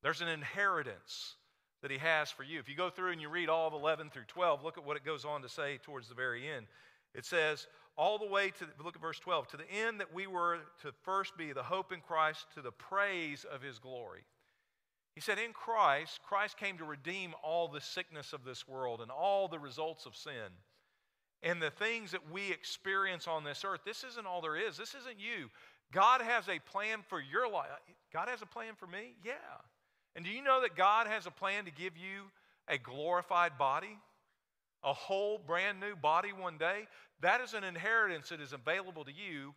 There's 0.02 0.20
an 0.20 0.28
inheritance 0.28 1.34
that 1.82 1.90
He 1.90 1.98
has 1.98 2.30
for 2.30 2.42
you. 2.42 2.58
If 2.58 2.68
you 2.68 2.76
go 2.76 2.90
through 2.90 3.12
and 3.12 3.20
you 3.20 3.28
read 3.28 3.48
all 3.48 3.68
of 3.68 3.74
11 3.74 4.10
through 4.10 4.24
12, 4.28 4.64
look 4.64 4.78
at 4.78 4.84
what 4.84 4.96
it 4.96 5.04
goes 5.04 5.24
on 5.24 5.42
to 5.42 5.48
say 5.48 5.78
towards 5.82 6.08
the 6.08 6.14
very 6.14 6.48
end. 6.48 6.66
It 7.14 7.24
says, 7.24 7.66
all 7.96 8.18
the 8.18 8.26
way 8.26 8.50
to, 8.50 8.66
look 8.84 8.94
at 8.94 9.02
verse 9.02 9.18
12, 9.18 9.48
to 9.48 9.56
the 9.56 9.70
end 9.70 10.00
that 10.00 10.14
we 10.14 10.26
were 10.26 10.58
to 10.82 10.92
first 11.02 11.36
be 11.36 11.52
the 11.52 11.62
hope 11.62 11.92
in 11.92 12.00
Christ 12.00 12.46
to 12.54 12.62
the 12.62 12.70
praise 12.70 13.44
of 13.44 13.60
His 13.62 13.78
glory. 13.78 14.22
He 15.18 15.22
said, 15.22 15.40
In 15.40 15.52
Christ, 15.52 16.20
Christ 16.28 16.56
came 16.58 16.78
to 16.78 16.84
redeem 16.84 17.34
all 17.42 17.66
the 17.66 17.80
sickness 17.80 18.32
of 18.32 18.44
this 18.44 18.68
world 18.68 19.00
and 19.00 19.10
all 19.10 19.48
the 19.48 19.58
results 19.58 20.06
of 20.06 20.14
sin. 20.14 20.54
And 21.42 21.60
the 21.60 21.72
things 21.72 22.12
that 22.12 22.30
we 22.30 22.52
experience 22.52 23.26
on 23.26 23.42
this 23.42 23.64
earth, 23.64 23.80
this 23.84 24.04
isn't 24.04 24.28
all 24.28 24.40
there 24.40 24.54
is. 24.54 24.76
This 24.76 24.94
isn't 24.94 25.18
you. 25.18 25.50
God 25.92 26.20
has 26.20 26.48
a 26.48 26.60
plan 26.70 27.00
for 27.08 27.20
your 27.20 27.50
life. 27.50 27.66
God 28.12 28.28
has 28.28 28.42
a 28.42 28.46
plan 28.46 28.74
for 28.76 28.86
me? 28.86 29.14
Yeah. 29.24 29.32
And 30.14 30.24
do 30.24 30.30
you 30.30 30.40
know 30.40 30.60
that 30.60 30.76
God 30.76 31.08
has 31.08 31.26
a 31.26 31.32
plan 31.32 31.64
to 31.64 31.72
give 31.72 31.96
you 31.96 32.30
a 32.68 32.78
glorified 32.78 33.58
body? 33.58 33.98
A 34.84 34.92
whole 34.92 35.36
brand 35.44 35.80
new 35.80 35.96
body 35.96 36.32
one 36.32 36.58
day? 36.58 36.86
That 37.22 37.40
is 37.40 37.54
an 37.54 37.64
inheritance 37.64 38.28
that 38.28 38.40
is 38.40 38.52
available 38.52 39.04
to 39.04 39.10
you 39.10 39.52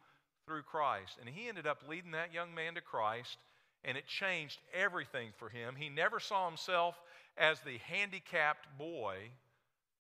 through 0.47 0.63
Christ. 0.63 1.17
And 1.19 1.29
he 1.29 1.47
ended 1.47 1.67
up 1.67 1.83
leading 1.87 2.13
that 2.13 2.33
young 2.33 2.55
man 2.55 2.73
to 2.73 2.81
Christ 2.81 3.37
and 3.83 3.97
it 3.97 4.07
changed 4.07 4.59
everything 4.73 5.29
for 5.37 5.49
him. 5.49 5.75
He 5.75 5.89
never 5.89 6.19
saw 6.19 6.47
himself 6.47 6.99
as 7.37 7.59
the 7.61 7.77
handicapped 7.79 8.67
boy, 8.77 9.17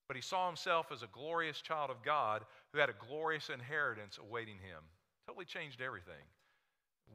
but 0.07 0.15
he 0.15 0.21
saw 0.21 0.47
himself 0.47 0.87
as 0.91 1.03
a 1.03 1.07
glorious 1.07 1.61
child 1.61 1.89
of 1.89 2.03
God 2.03 2.43
who 2.71 2.79
had 2.79 2.89
a 2.89 3.07
glorious 3.07 3.49
inheritance 3.49 4.19
awaiting 4.21 4.55
him. 4.55 4.83
Totally 5.27 5.45
changed 5.45 5.81
everything. 5.81 6.13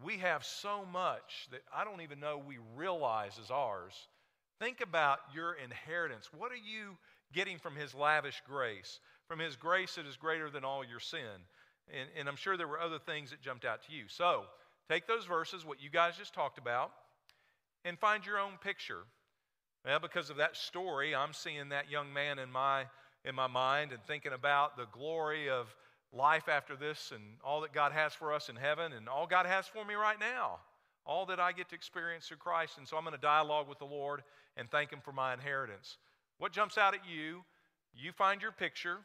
We 0.05 0.19
have 0.19 0.45
so 0.45 0.85
much 0.85 1.49
that 1.53 1.63
I 1.75 1.85
don't 1.85 2.03
even 2.03 2.21
know 2.21 2.39
we 2.39 2.59
realize 2.75 3.39
is 3.39 3.51
ours. 3.51 3.95
Think 4.59 4.81
about 4.81 5.19
your 5.35 5.55
inheritance. 5.55 6.29
What 6.37 6.53
are 6.53 6.57
you 6.57 6.97
getting 7.33 7.59
from 7.59 7.77
his 7.77 7.95
lavish 7.95 8.43
grace? 8.47 9.01
From 9.29 9.39
his 9.39 9.57
grace 9.57 9.97
that 9.97 10.07
is 10.07 10.17
greater 10.17 10.51
than 10.51 10.65
all 10.65 10.85
your 10.85 11.01
sin. 11.01 11.45
And, 11.89 12.09
and 12.19 12.29
I'm 12.29 12.37
sure 12.37 12.57
there 12.57 12.69
were 12.69 12.81
other 12.81 12.99
things 12.99 13.31
that 13.31 13.41
jumped 13.41 13.65
out 13.65 13.83
to 13.87 13.93
you. 13.93 14.05
So, 14.09 14.45
Take 14.89 15.07
those 15.07 15.25
verses, 15.25 15.65
what 15.65 15.83
you 15.83 15.91
guys 15.91 16.17
just 16.17 16.35
talked 16.35 16.59
about, 16.59 16.93
and 17.85 17.99
find 17.99 18.25
your 18.25 18.39
own 18.39 18.53
picture. 18.63 19.03
Well, 19.85 20.01
because 20.01 20.31
of 20.31 20.37
that 20.37 20.57
story, 20.57 21.15
I'm 21.15 21.33
seeing 21.33 21.69
that 21.71 21.91
young 21.91 22.13
man 22.13 22.39
in 22.39 22.51
my 22.51 22.87
in 23.25 23.35
my 23.35 23.49
mind 23.49 23.93
and 23.93 24.01
thinking 24.05 24.33
about 24.33 24.77
the 24.77 24.87
glory 24.93 25.51
of 25.51 25.75
life 26.13 26.49
after 26.49 26.77
this 26.77 27.13
and 27.13 27.23
all 27.45 27.61
that 27.63 27.73
God 27.73 27.93
has 27.93 28.15
for 28.15 28.33
us 28.33 28.49
in 28.49 28.57
heaven 28.57 28.93
and 28.93 29.09
all 29.09 29.27
God 29.27 29.47
has 29.47 29.67
for 29.67 29.85
me 29.85 29.95
right 29.95 30.19
now, 30.19 30.61
all 31.05 31.27
that 31.27 31.41
I 31.41 31.53
get 31.53 31.69
to 31.71 31.75
experience 31.75 32.29
through 32.29 32.37
Christ. 32.39 32.79
And 32.79 32.87
so 32.87 32.97
I'm 32.97 33.03
going 33.03 33.15
to 33.15 33.21
dialogue 33.21 33.69
with 33.69 33.79
the 33.79 33.85
Lord 33.85 34.23
and 34.57 34.71
thank 34.71 34.93
Him 34.93 35.01
for 35.05 35.13
my 35.13 35.35
inheritance. 35.35 35.99
What 36.39 36.53
jumps 36.53 36.79
out 36.79 36.95
at 36.95 37.01
you? 37.09 37.43
You 37.93 38.13
find 38.13 38.41
your 38.41 38.53
picture, 38.53 38.99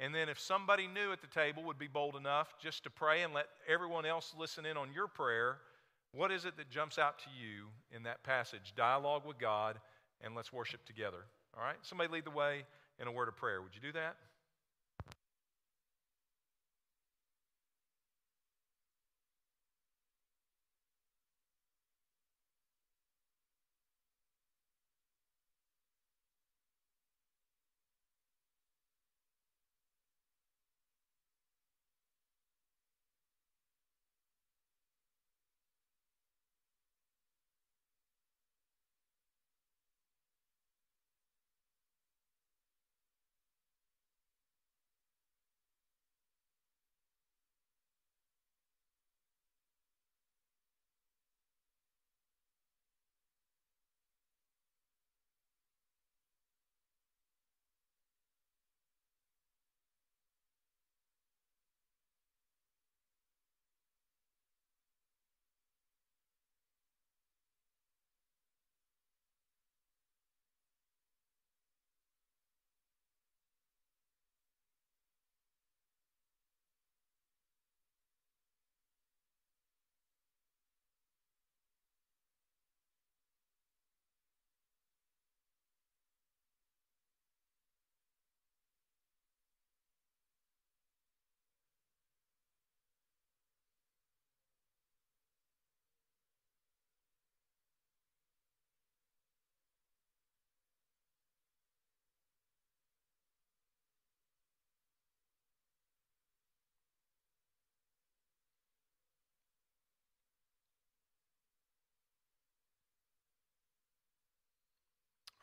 and 0.00 0.14
then 0.14 0.30
if 0.30 0.40
somebody 0.40 0.88
new 0.88 1.12
at 1.12 1.20
the 1.20 1.26
table 1.26 1.62
would 1.64 1.78
be 1.78 1.86
bold 1.86 2.16
enough 2.16 2.54
just 2.58 2.84
to 2.84 2.90
pray 2.90 3.20
and 3.22 3.34
let 3.34 3.46
everyone 3.68 4.06
else 4.06 4.34
listen 4.36 4.64
in 4.64 4.78
on 4.78 4.92
your 4.94 5.06
prayer, 5.06 5.58
what 6.12 6.32
is 6.32 6.46
it 6.46 6.56
that 6.56 6.70
jumps 6.70 6.98
out 6.98 7.18
to 7.18 7.28
you 7.38 7.66
in 7.94 8.02
that 8.04 8.24
passage? 8.24 8.72
Dialogue 8.74 9.22
with 9.26 9.38
God, 9.38 9.78
and 10.22 10.34
let's 10.34 10.52
worship 10.52 10.86
together. 10.86 11.26
All 11.54 11.62
right? 11.62 11.76
Somebody 11.82 12.10
lead 12.10 12.24
the 12.24 12.30
way 12.30 12.64
in 12.98 13.08
a 13.08 13.12
word 13.12 13.28
of 13.28 13.36
prayer. 13.36 13.60
Would 13.60 13.74
you 13.74 13.82
do 13.82 13.92
that? 13.92 14.16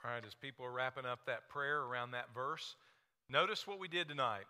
All 0.05 0.11
right, 0.11 0.23
as 0.25 0.35
people 0.35 0.65
are 0.65 0.71
wrapping 0.71 1.05
up 1.05 1.19
that 1.25 1.49
prayer 1.49 1.81
around 1.81 2.11
that 2.11 2.33
verse, 2.33 2.75
notice 3.29 3.65
what 3.65 3.79
we 3.79 3.87
did 3.87 4.07
tonight. 4.07 4.45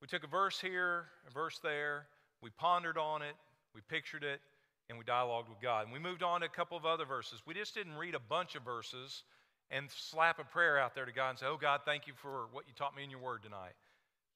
We 0.00 0.08
took 0.08 0.24
a 0.24 0.26
verse 0.26 0.58
here, 0.58 1.06
a 1.28 1.30
verse 1.32 1.60
there, 1.62 2.06
we 2.42 2.50
pondered 2.50 2.96
on 2.96 3.20
it, 3.20 3.34
we 3.74 3.82
pictured 3.88 4.24
it, 4.24 4.40
and 4.88 4.98
we 4.98 5.04
dialogued 5.04 5.48
with 5.48 5.60
God. 5.60 5.84
And 5.84 5.92
we 5.92 5.98
moved 5.98 6.22
on 6.22 6.40
to 6.40 6.46
a 6.46 6.50
couple 6.50 6.76
of 6.76 6.86
other 6.86 7.04
verses. 7.04 7.42
We 7.46 7.54
just 7.54 7.74
didn't 7.74 7.96
read 7.96 8.14
a 8.14 8.20
bunch 8.20 8.54
of 8.56 8.62
verses 8.62 9.22
and 9.70 9.88
slap 9.90 10.38
a 10.38 10.44
prayer 10.44 10.78
out 10.78 10.94
there 10.94 11.04
to 11.04 11.12
God 11.12 11.30
and 11.30 11.38
say, 11.38 11.46
Oh, 11.46 11.58
God, 11.60 11.82
thank 11.84 12.06
you 12.06 12.14
for 12.16 12.46
what 12.50 12.64
you 12.66 12.72
taught 12.74 12.96
me 12.96 13.04
in 13.04 13.10
your 13.10 13.20
word 13.20 13.42
tonight. 13.42 13.74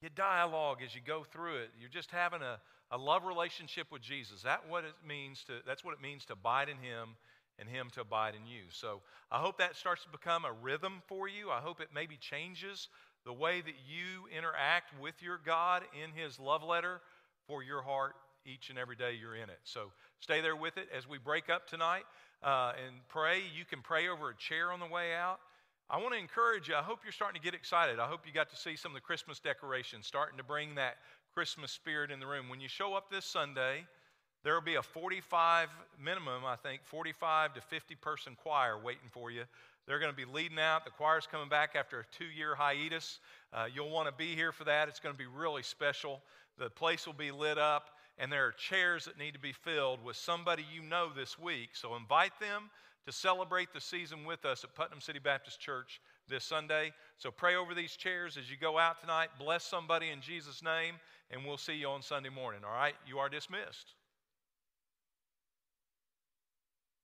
You 0.03 0.11
dialogue 0.15 0.79
as 0.85 0.95
you 0.95 1.01
go 1.05 1.25
through 1.25 1.57
it. 1.57 1.71
You're 1.81 1.89
just 1.89 2.11
having 2.11 2.43
a, 2.43 2.61
a 2.91 2.99
love 2.99 3.25
relationship 3.25 3.87
with 3.91 4.03
Jesus. 4.03 4.43
That 4.43 4.69
what 4.69 4.85
it 4.85 4.95
means 5.07 5.43
to, 5.45 5.55
that's 5.67 5.83
what 5.83 5.95
it 5.95 6.03
means 6.03 6.27
to 6.27 6.35
abide 6.35 6.69
in 6.69 6.77
Him 6.77 7.17
and 7.59 7.69
Him 7.69 7.89
to 7.95 8.01
abide 8.01 8.35
in 8.35 8.47
you. 8.47 8.63
So 8.71 9.01
I 9.31 9.39
hope 9.39 9.59
that 9.59 9.77
starts 9.77 10.03
to 10.05 10.09
become 10.11 10.45
a 10.45 10.53
rhythm 10.53 11.03
for 11.07 11.29
you. 11.29 11.51
I 11.51 11.61
hope 11.61 11.81
it 11.81 11.89
maybe 11.95 12.17
changes 12.17 12.89
the 13.25 13.33
way 13.33 13.61
that 13.61 13.75
you 13.89 14.29
interact 14.37 14.99
with 15.01 15.23
your 15.23 15.41
God 15.45 15.83
in 16.03 16.11
His 16.13 16.39
love 16.39 16.63
letter 16.63 17.01
for 17.47 17.63
your 17.63 17.83
heart 17.83 18.15
each 18.47 18.71
and 18.71 18.79
every 18.79 18.97
day 18.97 19.17
you're 19.19 19.37
in 19.37 19.49
it. 19.49 19.59
So 19.65 19.91
stay 20.21 20.41
there 20.41 20.57
with 20.57 20.77
it 20.77 20.89
as 20.97 21.09
we 21.09 21.19
break 21.19 21.49
up 21.49 21.67
tonight 21.67 22.05
uh, 22.43 22.73
and 22.87 22.97
pray. 23.09 23.39
You 23.57 23.65
can 23.65 23.81
pray 23.81 24.09
over 24.09 24.31
a 24.31 24.37
chair 24.37 24.71
on 24.71 24.81
the 24.81 24.87
way 24.87 25.15
out. 25.15 25.41
I 25.89 25.99
want 25.99 26.15
to 26.15 26.19
encourage 26.19 26.69
you. 26.69 26.75
I 26.75 26.83
hope 26.83 27.01
you're 27.05 27.13
starting 27.13 27.41
to 27.41 27.45
get 27.45 27.55
excited. 27.55 27.99
I 27.99 28.07
hope 28.07 28.21
you 28.27 28.33
got 28.33 28.51
to 28.51 28.57
see 28.57 28.77
some 28.77 28.93
of 28.93 28.95
the 28.95 29.03
Christmas 29.03 29.39
decorations 29.39 30.07
starting 30.07 30.39
to 30.39 30.45
bring 30.45 30.75
that 30.77 30.97
Christmas 31.35 31.73
spirit 31.73 32.11
in 32.11 32.21
the 32.21 32.27
room. 32.27 32.49
When 32.49 32.61
you 32.61 32.69
show 32.69 32.95
up 32.95 33.11
this 33.11 33.25
Sunday, 33.25 33.85
there 34.45 34.55
will 34.55 34.61
be 34.61 34.75
a 34.75 34.83
45 34.83 35.71
minimum, 35.99 36.45
I 36.45 36.57
think, 36.57 36.83
45 36.85 37.55
to 37.55 37.61
50 37.63 37.95
person 37.97 38.37
choir 38.43 38.79
waiting 38.79 39.09
for 39.11 39.31
you. 39.31 39.45
They're 39.87 39.99
going 39.99 40.13
to 40.13 40.17
be 40.17 40.31
leading 40.31 40.59
out. 40.59 40.85
The 40.85 40.91
choir's 40.91 41.27
coming 41.27 41.49
back 41.49 41.75
after 41.75 42.01
a 42.01 42.05
two 42.13 42.27
year 42.27 42.55
hiatus. 42.55 43.21
Uh, 43.53 43.67
you'll 43.75 43.91
want 43.91 44.07
to 44.07 44.15
be 44.15 44.35
here 44.35 44.53
for 44.53 44.65
that. 44.65 44.89
It's 44.89 45.01
going 45.01 45.15
to 45.15 45.19
be 45.19 45.27
really 45.27 45.63
special. 45.63 46.21
The 46.59 46.69
place 46.69 47.07
will 47.07 47.15
be 47.15 47.31
lit 47.31 47.59
up, 47.59 47.91
and 48.19 48.31
there 48.31 48.47
are 48.47 48.53
chairs 48.53 49.07
that 49.07 49.19
need 49.19 49.33
to 49.33 49.41
be 49.41 49.53
filled 49.53 50.05
with 50.05 50.17
somebody 50.17 50.65
you 50.75 50.83
know 50.83 51.09
this 51.15 51.39
week. 51.39 51.71
So 51.73 51.97
invite 51.97 52.39
them 52.39 52.71
to 53.07 53.13
celebrate 53.13 53.73
the 53.73 53.81
season 53.81 54.25
with 54.25 54.45
us 54.45 54.63
at 54.63 54.75
Putnam 54.75 55.01
City 55.01 55.19
Baptist 55.19 55.59
Church 55.59 56.01
this 56.29 56.45
Sunday. 56.45 56.93
So 57.17 57.31
pray 57.31 57.57
over 57.57 57.75
these 57.75 57.97
chairs 57.97 58.37
as 58.37 58.51
you 58.51 58.57
go 58.59 58.79
out 58.79 59.01
tonight. 59.01 59.29
Bless 59.39 59.65
somebody 59.65 60.11
in 60.11 60.21
Jesus' 60.21 60.63
name, 60.63 60.95
and 61.31 61.45
we'll 61.45 61.59
see 61.59 61.75
you 61.75 61.89
on 61.89 62.03
Sunday 62.03 62.31
morning. 62.31 62.61
All 62.65 62.75
right? 62.75 62.95
You 63.07 63.19
are 63.19 63.29
dismissed. 63.29 63.95